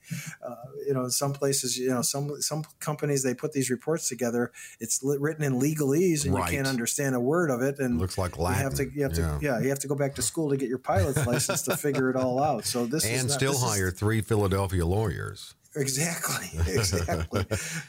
[0.46, 0.54] Uh,
[0.86, 4.52] you know, in some places, you know, some some companies they put these reports together.
[4.80, 6.50] It's written in legalese, and right.
[6.50, 7.78] you can't understand a word of it.
[7.78, 8.58] And it looks like Latin.
[8.58, 9.38] You have to, you have to, yeah.
[9.40, 9.60] yeah.
[9.60, 12.16] you have to go back to school to get your pilot's license to figure it
[12.16, 12.64] all out.
[12.64, 15.54] So this and not, still this hire is, three Philadelphia lawyers.
[15.76, 17.44] Exactly, exactly.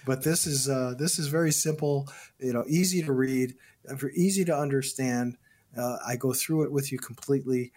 [0.05, 2.07] but this is uh, this is very simple,
[2.39, 3.55] you know, easy to read,
[4.13, 5.37] easy to understand.
[5.77, 7.71] Uh, I go through it with you completely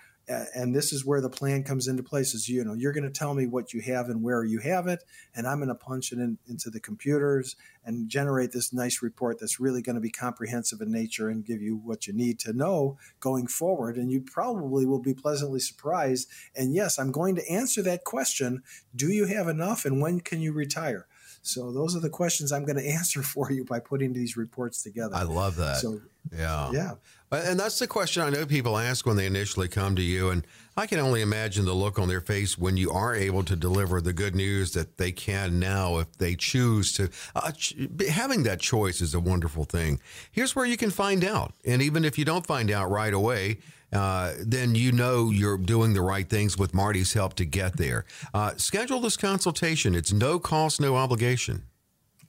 [0.55, 3.11] and this is where the plan comes into place is you know you're going to
[3.11, 5.03] tell me what you have and where you have it
[5.35, 9.39] and i'm going to punch it in, into the computers and generate this nice report
[9.41, 12.53] that's really going to be comprehensive in nature and give you what you need to
[12.53, 13.97] know going forward.
[13.97, 16.29] And you probably will be pleasantly surprised.
[16.55, 18.63] And yes i'm going to answer that question.
[18.95, 21.07] Do you have enough and when can you retire
[21.43, 24.83] so those are the questions I'm going to answer for you by putting these reports
[24.83, 25.15] together.
[25.15, 25.79] I love that.
[25.79, 26.01] So
[26.37, 26.93] yeah, yeah.
[27.33, 30.31] And that's the question I know people ask when they initially come to you.
[30.31, 30.45] And
[30.77, 34.01] I can only imagine the look on their face when you are able to deliver
[34.01, 37.09] the good news that they can now if they choose to.
[37.35, 37.77] Uh, ch-
[38.09, 40.01] having that choice is a wonderful thing.
[40.31, 41.55] Here's where you can find out.
[41.65, 43.59] And even if you don't find out right away,
[43.93, 48.05] uh, then you know you're doing the right things with Marty's help to get there.
[48.33, 49.95] Uh, schedule this consultation.
[49.95, 51.65] It's no cost, no obligation.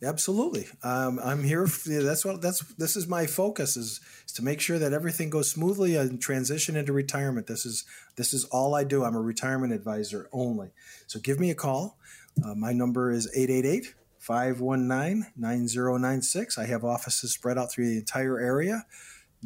[0.04, 0.68] Absolutely.
[0.82, 1.68] Um, I'm here.
[1.68, 2.42] For, that's what.
[2.42, 6.20] That's this is my focus is, is to make sure that everything goes smoothly and
[6.20, 7.46] transition into retirement.
[7.46, 7.86] This is
[8.16, 9.04] this is all I do.
[9.04, 10.72] I'm a retirement advisor only.
[11.06, 12.00] So give me a call.
[12.44, 16.58] Uh, my number is 888 519 9096.
[16.58, 18.86] I have offices spread out through the entire area,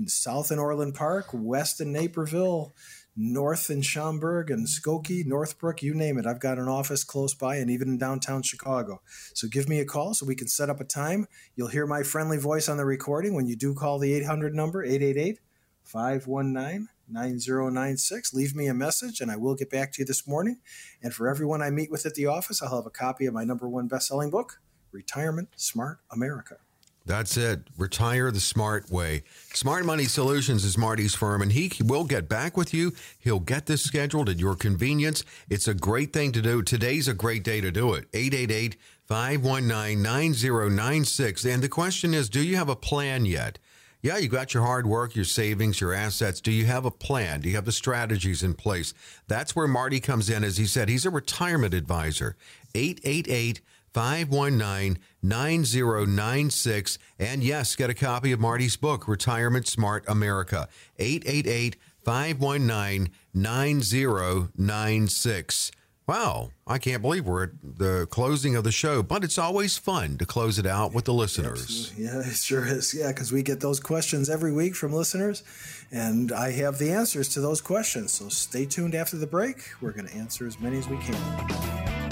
[0.07, 2.73] south in Orland Park, west in Naperville,
[3.15, 6.25] north in Schaumburg and Skokie, Northbrook, you name it.
[6.25, 9.01] I've got an office close by and even in downtown Chicago.
[9.33, 11.27] So give me a call so we can set up a time.
[11.55, 14.83] You'll hear my friendly voice on the recording when you do call the 800 number,
[14.83, 15.39] 888
[15.83, 18.33] 519 9096.
[18.33, 20.57] Leave me a message and I will get back to you this morning.
[21.01, 23.43] And for everyone I meet with at the office, I'll have a copy of my
[23.43, 24.59] number one best selling book,
[24.91, 26.57] Retirement Smart America.
[27.05, 27.61] That's it.
[27.77, 29.23] Retire the smart way.
[29.53, 32.93] Smart Money Solutions is Marty's firm, and he will get back with you.
[33.19, 35.23] He'll get this scheduled at your convenience.
[35.47, 36.63] It's a great thing to do.
[36.63, 38.05] Today's a great day to do it.
[38.13, 38.75] 888
[39.05, 41.45] 519 9096.
[41.45, 43.59] And the question is do you have a plan yet?
[44.01, 46.39] Yeah, you got your hard work, your savings, your assets.
[46.39, 47.41] Do you have a plan?
[47.41, 48.93] Do you have the strategies in place?
[49.27, 50.43] That's where Marty comes in.
[50.43, 52.35] As he said, he's a retirement advisor.
[52.75, 53.61] 888
[53.95, 56.99] 519 9096.
[57.17, 60.67] And yes, get a copy of Marty's book, Retirement Smart America.
[60.99, 65.71] 888 519 9096.
[66.07, 70.17] Wow, I can't believe we're at the closing of the show, but it's always fun
[70.17, 71.93] to close it out with the listeners.
[71.97, 72.93] Yeah, it sure is.
[72.93, 75.41] Yeah, because we get those questions every week from listeners,
[75.89, 78.11] and I have the answers to those questions.
[78.11, 79.69] So stay tuned after the break.
[79.79, 82.04] We're going to answer as many as we can.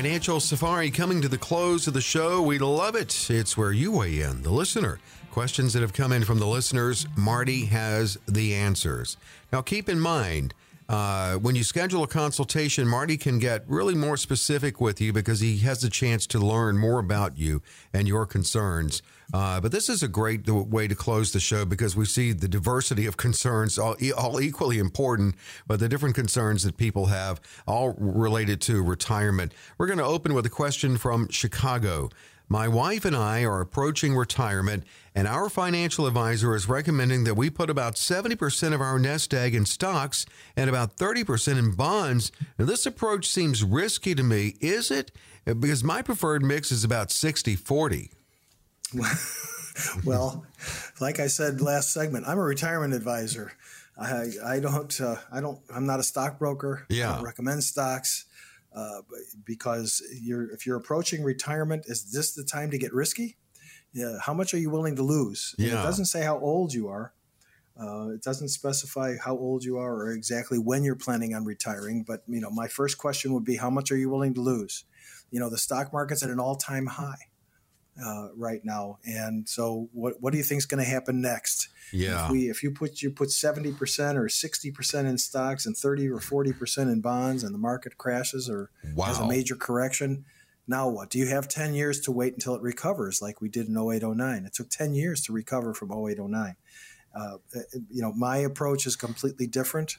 [0.00, 2.40] Financial Safari coming to the close of the show.
[2.40, 3.28] We love it.
[3.28, 4.98] It's where you weigh in, the listener.
[5.30, 9.18] Questions that have come in from the listeners, Marty has the answers.
[9.52, 10.54] Now, keep in mind,
[10.90, 15.38] uh, when you schedule a consultation, Marty can get really more specific with you because
[15.38, 17.62] he has a chance to learn more about you
[17.92, 19.00] and your concerns.
[19.32, 22.48] Uh, but this is a great way to close the show because we see the
[22.48, 27.94] diversity of concerns, all, all equally important, but the different concerns that people have, all
[27.96, 29.54] related to retirement.
[29.78, 32.10] We're going to open with a question from Chicago.
[32.52, 34.82] My wife and I are approaching retirement,
[35.14, 39.54] and our financial advisor is recommending that we put about 70% of our nest egg
[39.54, 40.26] in stocks
[40.56, 42.32] and about 30% in bonds.
[42.58, 44.56] Now, this approach seems risky to me.
[44.60, 45.12] Is it?
[45.44, 48.10] Because my preferred mix is about 60 40.
[50.04, 50.44] well,
[51.00, 53.52] like I said last segment, I'm a retirement advisor.
[53.96, 56.84] I, I don't uh, I don't I'm not a stockbroker.
[56.88, 57.12] Yeah.
[57.12, 58.24] I don't recommend stocks
[58.74, 59.00] uh,
[59.44, 63.36] because you're if you're approaching retirement, is this the time to get risky?
[63.92, 64.18] Yeah.
[64.22, 65.54] How much are you willing to lose?
[65.58, 65.80] Yeah.
[65.80, 67.12] it doesn't say how old you are.
[67.80, 72.04] Uh, it doesn't specify how old you are or exactly when you're planning on retiring.
[72.06, 74.84] But you know, my first question would be, how much are you willing to lose?
[75.30, 77.29] You know, the stock market's at an all-time high
[78.04, 80.14] uh, right now, and so what?
[80.20, 81.68] What do you think is going to happen next?
[81.92, 82.24] Yeah.
[82.24, 85.76] If we if you put you put seventy percent or sixty percent in stocks and
[85.76, 89.06] thirty or forty percent in bonds, and the market crashes or wow.
[89.06, 90.24] has a major correction,
[90.66, 91.10] now what?
[91.10, 94.44] Do you have ten years to wait until it recovers, like we did in 0809?
[94.44, 96.56] It took ten years to recover from 0809.
[97.12, 97.38] Uh,
[97.90, 99.96] you know, my approach is completely different.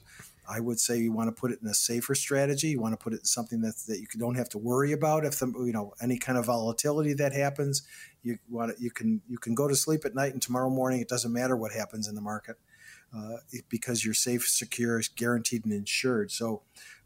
[0.52, 2.70] I would say you want to put it in a safer strategy.
[2.70, 5.26] You want to put it in something that, that you don't have to worry about
[5.26, 7.84] if the you know any kind of volatility that happens.
[8.24, 11.00] You want to, you can you can go to sleep at night and tomorrow morning
[11.00, 12.58] it doesn't matter what happens in the market
[13.16, 13.38] uh,
[13.70, 16.32] because you're safe, secure, guaranteed, and insured.
[16.32, 16.64] So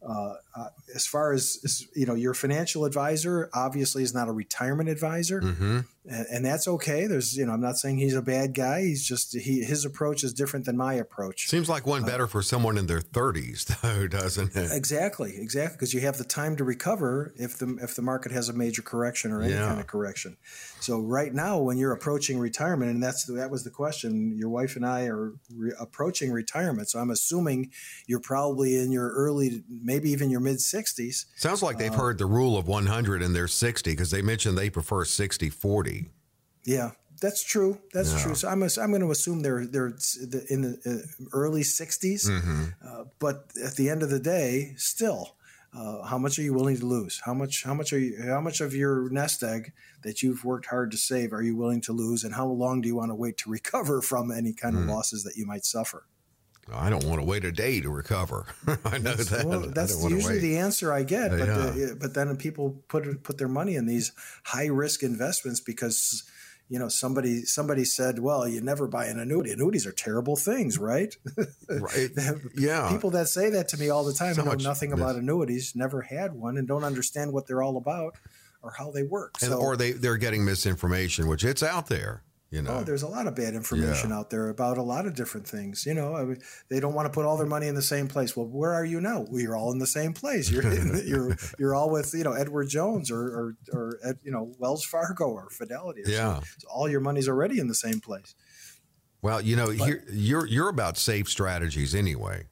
[0.08, 4.32] uh, uh, as far as, as, you know, your financial advisor obviously is not a
[4.32, 5.80] retirement advisor, mm-hmm.
[6.06, 7.08] and, and, that's okay.
[7.08, 8.82] There's, you know, I'm not saying he's a bad guy.
[8.82, 11.48] He's just he his approach is different than my approach.
[11.50, 14.70] Seems like one uh, better for someone in their 30s, though, doesn't it?
[14.72, 18.48] Exactly, exactly, because you have the time to recover if the if the market has
[18.48, 19.68] a major correction or any yeah.
[19.68, 20.38] kind of correction.
[20.80, 24.38] So right now, when you're approaching retirement, and that's that was the question.
[24.38, 27.72] Your wife and I are re- approaching retirement, so I'm assuming
[28.06, 31.26] you're probably in your early maybe even your mid 60s.
[31.36, 34.58] Sounds like they've uh, heard the rule of 100 and they're 60 because they mentioned
[34.58, 36.10] they prefer 60 40.
[36.66, 36.92] Yeah,
[37.22, 37.80] that's true.
[37.94, 38.24] That's yeah.
[38.24, 38.36] true.
[38.36, 39.94] So I'm, I'm going to assume they're they're
[40.50, 42.28] in the uh, early 60s.
[42.28, 42.64] Mm-hmm.
[42.86, 45.36] Uh, but at the end of the day, still,
[45.78, 47.22] uh, how much are you willing to lose?
[47.24, 47.64] How much?
[47.64, 48.22] How much are you?
[48.24, 49.74] How much of your nest egg
[50.04, 52.24] that you've worked hard to save are you willing to lose?
[52.24, 54.80] And how long do you want to wait to recover from any kind mm.
[54.80, 56.06] of losses that you might suffer?
[56.74, 58.46] I don't want to wait a day to recover.
[58.86, 59.46] I know that's, that.
[59.46, 61.30] Well, that's usually the answer I get.
[61.30, 61.46] But, yeah.
[61.46, 64.12] the, but then people put put their money in these
[64.44, 66.24] high risk investments because
[66.68, 69.52] you know somebody somebody said, "Well, you never buy an annuity.
[69.52, 71.16] Annuities are terrible things, right?"
[71.70, 72.10] Right.
[72.56, 72.90] yeah.
[72.92, 76.02] People that say that to me all the time so know nothing about annuities, never
[76.02, 78.16] had one, and don't understand what they're all about
[78.62, 79.36] or how they work.
[79.42, 82.24] And, so, or they they're getting misinformation, which it's out there.
[82.56, 84.18] You oh, know, oh, there's a lot of bad information yeah.
[84.18, 85.86] out there about a lot of different things.
[85.86, 88.08] You know, I mean, they don't want to put all their money in the same
[88.08, 88.34] place.
[88.34, 89.26] Well, where are you now?
[89.30, 90.50] Well, you're all in the same place.
[90.50, 94.54] You're in, you're you're all with you know Edward Jones or or, or you know
[94.58, 96.04] Wells Fargo or Fidelity.
[96.04, 98.36] Or yeah, so all your money's already in the same place.
[99.22, 102.46] Well, you know, but, you're you're about safe strategies anyway.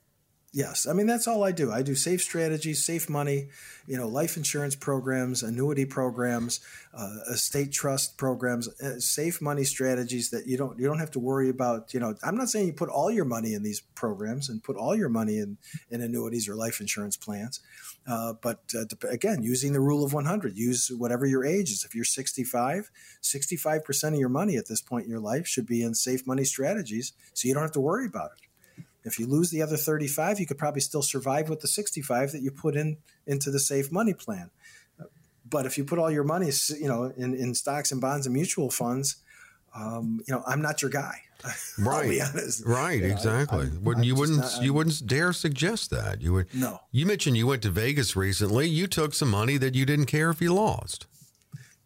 [0.55, 1.71] Yes, I mean that's all I do.
[1.71, 3.49] I do safe strategies, safe money,
[3.87, 6.59] you know, life insurance programs, annuity programs,
[6.93, 11.19] uh, estate trust programs, uh, safe money strategies that you don't you don't have to
[11.19, 11.91] worry about.
[11.95, 14.75] You know, I'm not saying you put all your money in these programs and put
[14.75, 15.57] all your money in
[15.89, 17.59] in annuities or life insurance plans,
[18.05, 21.83] uh, but uh, again, using the rule of 100, use whatever your age is.
[21.83, 22.91] If you're 65,
[23.21, 26.27] 65 percent of your money at this point in your life should be in safe
[26.27, 28.52] money strategies, so you don't have to worry about it.
[29.05, 32.41] If you lose the other 35, you could probably still survive with the 65 that
[32.41, 32.97] you put in
[33.27, 34.49] into the safe money plan.
[35.49, 38.33] But if you put all your money, you know, in, in stocks and bonds and
[38.33, 39.17] mutual funds,
[39.75, 41.21] um, you know, I'm not your guy.
[41.77, 42.21] Right.
[42.65, 43.01] Right.
[43.01, 43.65] You know, exactly.
[43.65, 46.47] I, wouldn't you wouldn't not, you wouldn't dare suggest that you would?
[46.53, 46.79] No.
[46.91, 48.69] You mentioned you went to Vegas recently.
[48.69, 51.05] You took some money that you didn't care if you lost.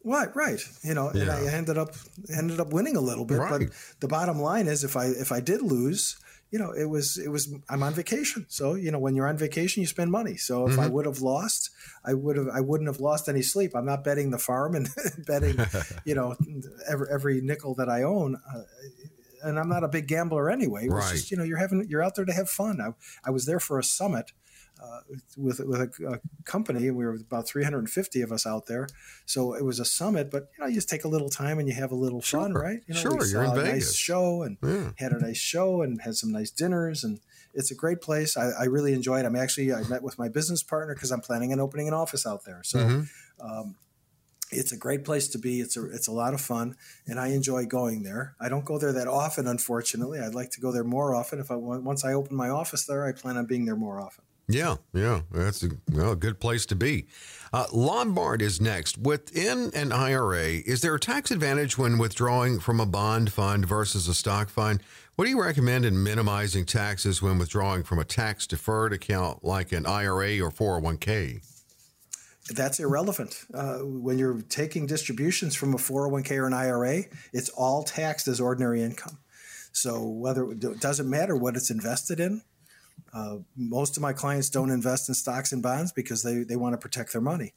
[0.04, 0.62] Right, right.
[0.84, 1.22] You know, yeah.
[1.22, 1.96] and I ended up
[2.32, 3.40] ended up winning a little bit.
[3.40, 3.68] Right.
[3.68, 6.18] But the bottom line is, if I if I did lose,
[6.52, 8.46] you know, it was it was I'm on vacation.
[8.48, 10.38] So, you know, when you're on vacation, you spend money.
[10.38, 10.82] So if mm-hmm.
[10.82, 11.70] I would have lost,
[12.06, 13.72] I would have I wouldn't have lost any sleep.
[13.76, 14.90] I'm not betting the farm and
[15.28, 15.58] betting,
[16.06, 16.36] you know,
[16.90, 18.36] every every nickel that I own.
[18.36, 18.62] Uh,
[19.44, 20.86] and I'm not a big gambler anyway.
[20.86, 21.12] It right.
[21.12, 22.82] Just, you know, you're having you're out there to have fun.
[22.82, 22.94] I,
[23.26, 24.32] I was there for a summit
[24.82, 25.00] uh,
[25.38, 28.88] with with a, a, company, and we were about 350 of us out there.
[29.26, 31.68] So it was a summit, but you know, you just take a little time and
[31.68, 32.42] you have a little sure.
[32.42, 32.80] fun, right?
[32.88, 33.74] You know, sure, you're in a Vegas.
[33.74, 34.92] Nice show and yeah.
[34.98, 37.20] had a nice show and had some nice dinners, and
[37.54, 38.38] it's a great place.
[38.38, 39.26] I, I really enjoyed.
[39.26, 39.28] It.
[39.28, 42.26] I'm actually I met with my business partner because I'm planning on opening an office
[42.26, 42.62] out there.
[42.64, 42.80] So.
[42.80, 43.02] Mm-hmm.
[43.40, 43.76] Um,
[44.52, 45.60] it's a great place to be.
[45.60, 46.76] It's a it's a lot of fun,
[47.06, 48.36] and I enjoy going there.
[48.40, 50.20] I don't go there that often, unfortunately.
[50.20, 51.40] I'd like to go there more often.
[51.40, 54.24] If I once I open my office there, I plan on being there more often.
[54.50, 57.08] Yeah, yeah, that's a, well, good place to be.
[57.52, 58.98] Uh, Lombard is next.
[58.98, 64.08] Within an IRA, is there a tax advantage when withdrawing from a bond fund versus
[64.08, 64.82] a stock fund?
[65.16, 69.74] What do you recommend in minimizing taxes when withdrawing from a tax deferred account like
[69.74, 71.42] an IRA or 401k?
[72.50, 73.44] That's irrelevant.
[73.54, 78.40] Uh, when you're taking distributions from a 401k or an IRA, it's all taxed as
[78.40, 79.18] ordinary income.
[79.74, 82.44] So whether it doesn't matter what it's invested in,
[83.14, 86.74] uh, most of my clients don't invest in stocks and bonds because they, they want
[86.74, 87.54] to protect their money.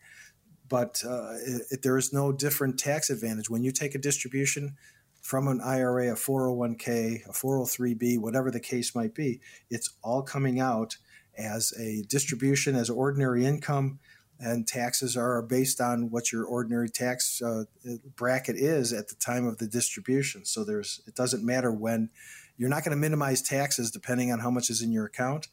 [0.68, 3.51] But uh, it, it, there is no different tax advantage.
[3.51, 4.76] When you take a distribution
[5.20, 10.61] from an IRA, a 401k, a 403b, whatever the case might be, it's all coming
[10.61, 10.97] out
[11.36, 13.99] as a distribution, as ordinary income,
[14.38, 17.64] and taxes are based on what your ordinary tax uh,
[18.16, 20.45] bracket is at the time of the distribution.
[20.47, 22.09] So there's it doesn't matter when
[22.61, 25.48] you're not going to minimize taxes depending on how much is in your account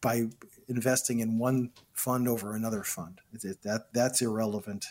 [0.00, 0.24] by
[0.68, 3.20] investing in one fund over another fund.
[3.32, 4.86] It, that that's irrelevant.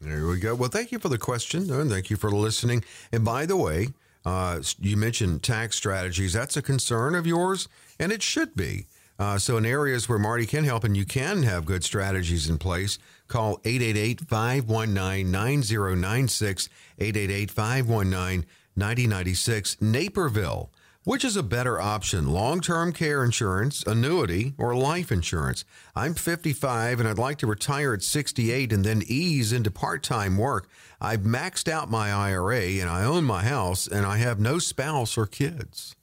[0.00, 0.56] There we go.
[0.56, 2.82] Well, thank you for the question, and thank you for listening.
[3.12, 3.90] And by the way,
[4.24, 6.32] uh, you mentioned tax strategies.
[6.32, 7.68] That's a concern of yours,
[8.00, 8.86] and it should be.
[9.20, 12.58] Uh, so, in areas where Marty can help and you can have good strategies in
[12.58, 12.98] place,
[13.28, 18.46] call 888 519 9096, 888 519
[18.76, 20.70] 9096 Naperville.
[21.04, 25.64] Which is a better option, long term care insurance, annuity, or life insurance?
[25.94, 30.36] I'm 55 and I'd like to retire at 68 and then ease into part time
[30.36, 30.68] work.
[31.00, 35.16] I've maxed out my IRA and I own my house and I have no spouse
[35.16, 35.94] or kids.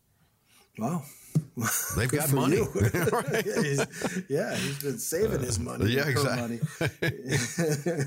[0.77, 1.03] Wow.
[1.97, 2.59] They've got money.
[3.11, 3.45] right?
[3.45, 5.91] yeah, he's, yeah, he's been saving his money.
[5.91, 6.59] Yeah, exactly.
[6.79, 8.05] Money.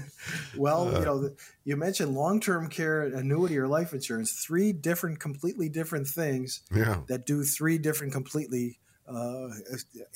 [0.57, 1.30] well, uh, you know,
[1.64, 4.32] you mentioned long-term care, annuity, or life insurance.
[4.32, 6.61] Three different, completely different things.
[6.74, 7.01] Yeah.
[7.09, 8.78] That do three different, completely
[9.09, 9.49] uh,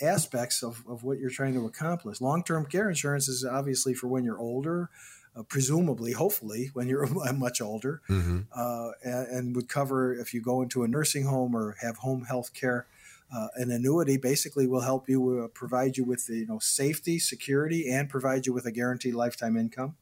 [0.03, 2.21] aspects of, of what you're trying to accomplish.
[2.21, 4.91] Long-term care insurance is obviously for when you're older.
[5.37, 8.41] Uh, presumably, hopefully, when you're much older, mm-hmm.
[8.53, 12.25] uh, and, and, would cover if you go into a nursing home or have home
[12.25, 12.87] health care.
[13.35, 17.89] Uh, an annuity basically will help you uh, provide you with you know safety, security,
[17.89, 19.97] and provide you with a guaranteed lifetime income.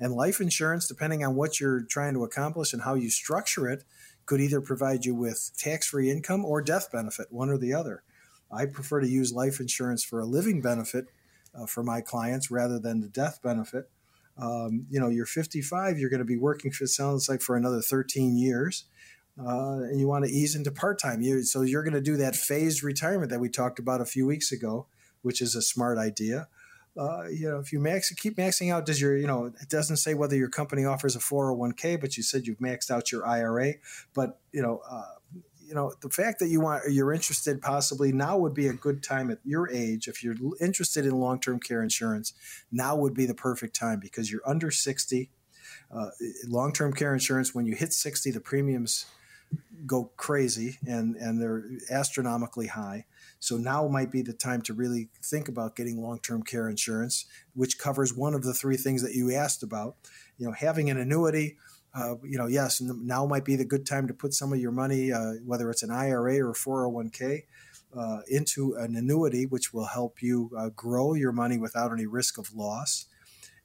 [0.00, 3.84] And life insurance, depending on what you're trying to accomplish and how you structure it,
[4.24, 8.02] could either provide you with tax-free income or death benefit, one or the other.
[8.50, 11.06] I prefer to use life insurance for a living benefit
[11.54, 13.90] uh, for my clients rather than the death benefit.
[14.38, 17.82] Um, you know, you're 55, you're going to be working it sounds like, for another
[17.82, 18.84] 13 years
[19.38, 21.22] uh, and you want to ease into part time.
[21.22, 24.26] You so you're going to do that phased retirement that we talked about a few
[24.26, 24.86] weeks ago,
[25.22, 26.48] which is a smart idea.
[26.98, 29.96] Uh, you know, if you max keep maxing out, does your you know it doesn't
[29.96, 33.74] say whether your company offers a 401k, but you said you've maxed out your IRA.
[34.14, 35.14] But you know, uh,
[35.66, 39.02] you know the fact that you want you're interested possibly now would be a good
[39.02, 42.34] time at your age if you're interested in long term care insurance.
[42.70, 45.30] Now would be the perfect time because you're under 60.
[45.90, 46.10] Uh,
[46.46, 49.06] long term care insurance when you hit 60, the premiums
[49.86, 53.04] go crazy and and they're astronomically high.
[53.38, 57.78] So now might be the time to really think about getting long-term care insurance, which
[57.78, 59.96] covers one of the three things that you asked about.
[60.38, 61.56] You know, having an annuity.
[61.94, 64.72] Uh, you know, yes, now might be the good time to put some of your
[64.72, 67.42] money, uh, whether it's an IRA or 401k,
[67.94, 72.38] uh, into an annuity, which will help you uh, grow your money without any risk
[72.38, 73.04] of loss.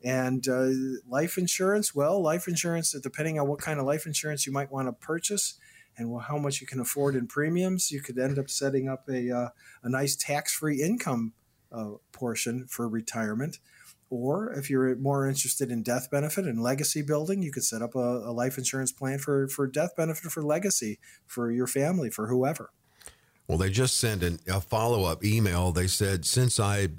[0.03, 0.67] And uh,
[1.07, 4.89] life insurance, well, life insurance, depending on what kind of life insurance you might want
[4.89, 5.57] to purchase,
[5.97, 9.07] and well, how much you can afford in premiums, you could end up setting up
[9.09, 9.49] a, uh,
[9.83, 11.33] a nice tax free income
[11.71, 13.59] uh, portion for retirement.
[14.09, 17.93] Or if you're more interested in death benefit and legacy building, you could set up
[17.95, 22.27] a, a life insurance plan for, for death benefit for legacy for your family, for
[22.27, 22.69] whoever.
[23.47, 25.71] Well, they just sent an, a follow up email.
[25.71, 26.89] They said, since I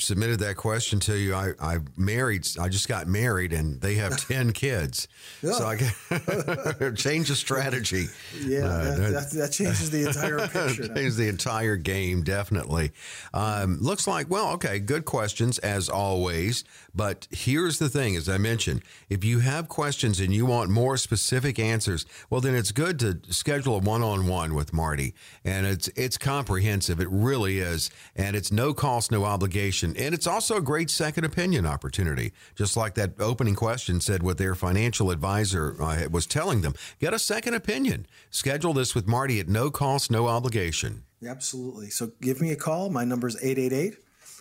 [0.00, 1.34] submitted that question to you.
[1.34, 5.08] I, I married, I just got married and they have 10 kids.
[5.42, 5.52] Yeah.
[5.52, 5.76] So I
[6.96, 8.06] change the strategy.
[8.40, 10.88] Yeah, uh, that, that, that, changes the entire picture.
[10.88, 12.92] changes the entire game, definitely.
[13.34, 16.64] Um, looks like, well, okay, good questions as always.
[16.94, 20.96] But here's the thing, as I mentioned, if you have questions and you want more
[20.96, 25.14] specific answers, well, then it's good to schedule a one-on-one with Marty.
[25.44, 27.00] And it's, it's comprehensive.
[27.00, 27.90] It really is.
[28.16, 29.89] And it's no cost, no obligation.
[29.96, 32.32] And it's also a great second opinion opportunity.
[32.54, 36.74] Just like that opening question said what their financial advisor uh, was telling them.
[36.98, 38.06] Get a second opinion.
[38.30, 41.04] Schedule this with Marty at no cost, no obligation.
[41.26, 41.90] Absolutely.
[41.90, 42.90] So give me a call.
[42.90, 43.96] My number is 888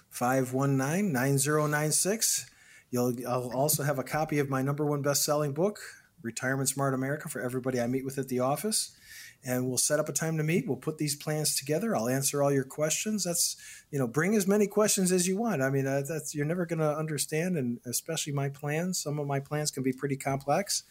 [0.09, 2.49] 519 9096.
[2.91, 5.79] You'll I'll also have a copy of my number one best selling book,
[6.23, 8.95] Retirement Smart America, for everybody I meet with at the office
[9.45, 10.67] and we'll set up a time to meet.
[10.67, 11.95] We'll put these plans together.
[11.95, 13.23] I'll answer all your questions.
[13.23, 13.55] That's
[13.91, 15.61] you know, bring as many questions as you want.
[15.61, 19.01] I mean, uh, that's you're never going to understand, and especially my plans.
[19.01, 20.83] Some of my plans can be pretty complex.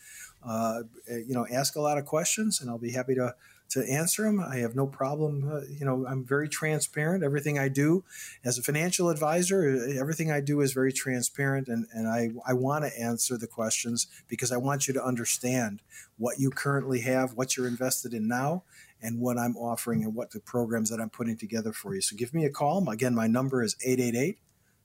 [0.45, 3.35] Uh, you know, ask a lot of questions, and I'll be happy to
[3.71, 4.41] to answer them.
[4.41, 5.51] I have no problem.
[5.51, 7.23] Uh, you know, I'm very transparent.
[7.23, 8.05] Everything I do
[8.45, 9.62] as a financial advisor,
[9.99, 11.69] everything I do is very transparent.
[11.69, 15.83] And, and I, I want to answer the questions because I want you to understand
[16.16, 18.64] what you currently have, what you're invested in now,
[19.03, 22.01] and what I'm offering and what the programs that I'm putting together for you.
[22.01, 22.89] So give me a call.
[22.89, 24.39] Again, my number is 888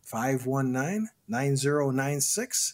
[0.03, 2.73] 519 9096.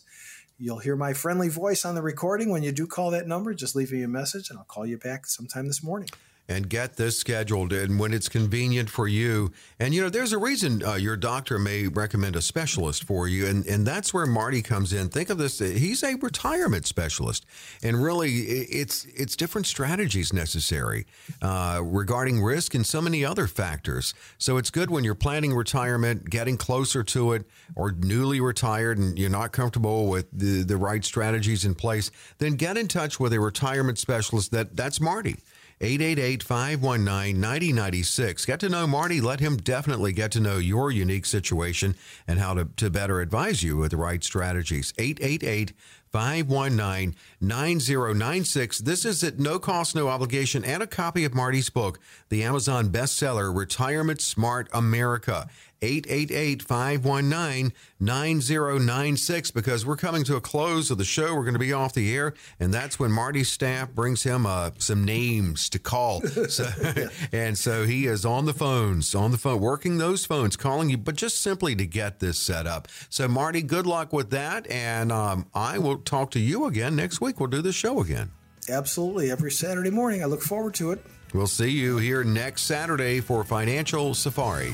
[0.62, 3.54] You'll hear my friendly voice on the recording when you do call that number.
[3.54, 6.10] Just leave me a message and I'll call you back sometime this morning
[6.50, 9.52] and get this scheduled and when it's convenient for you.
[9.80, 13.46] And you know, there's a reason uh, your doctor may recommend a specialist for you,
[13.48, 15.10] and and that's where Marty comes in.
[15.10, 17.46] Think of this: he's a retirement specialist,
[17.84, 21.06] and really, it's it's different strategies necessary
[21.42, 24.14] uh, regarding risk and so many other factors.
[24.40, 27.46] So it's good when you're planning retirement, getting closer to it,
[27.76, 32.10] or newly retired and you're not comfortable with the the right strategies in place.
[32.40, 34.52] Then get in touch with a retirement specialist.
[34.52, 35.38] That that's Marty.
[35.82, 38.46] 888 519 9096.
[38.46, 39.22] Get to know Marty.
[39.22, 41.96] Let him definitely get to know your unique situation
[42.28, 44.94] and how to, to better advise you with the right strategies.
[44.98, 45.72] 888
[46.12, 48.80] 519 9096.
[48.80, 52.00] This is at no cost, no obligation, and a copy of Marty's book,
[52.30, 55.48] the Amazon bestseller, Retirement Smart America.
[55.82, 61.36] 888 519 9096 because we're coming to a close of the show.
[61.36, 64.72] We're going to be off the air, and that's when Marty's staff brings him uh,
[64.78, 66.22] some names to call.
[66.50, 66.68] So,
[67.32, 70.98] and so he is on the phones, on the phone, working those phones, calling you,
[70.98, 72.88] but just simply to get this set up.
[73.10, 74.70] So, Marty, good luck with that.
[74.72, 77.40] And um, I will talk to you again next week.
[77.40, 78.32] We'll do the show again.
[78.70, 79.32] Absolutely.
[79.32, 80.24] Every Saturday morning.
[80.24, 81.06] I look forward to it.
[81.34, 84.74] We'll see you here next Saturday for Financial Safari.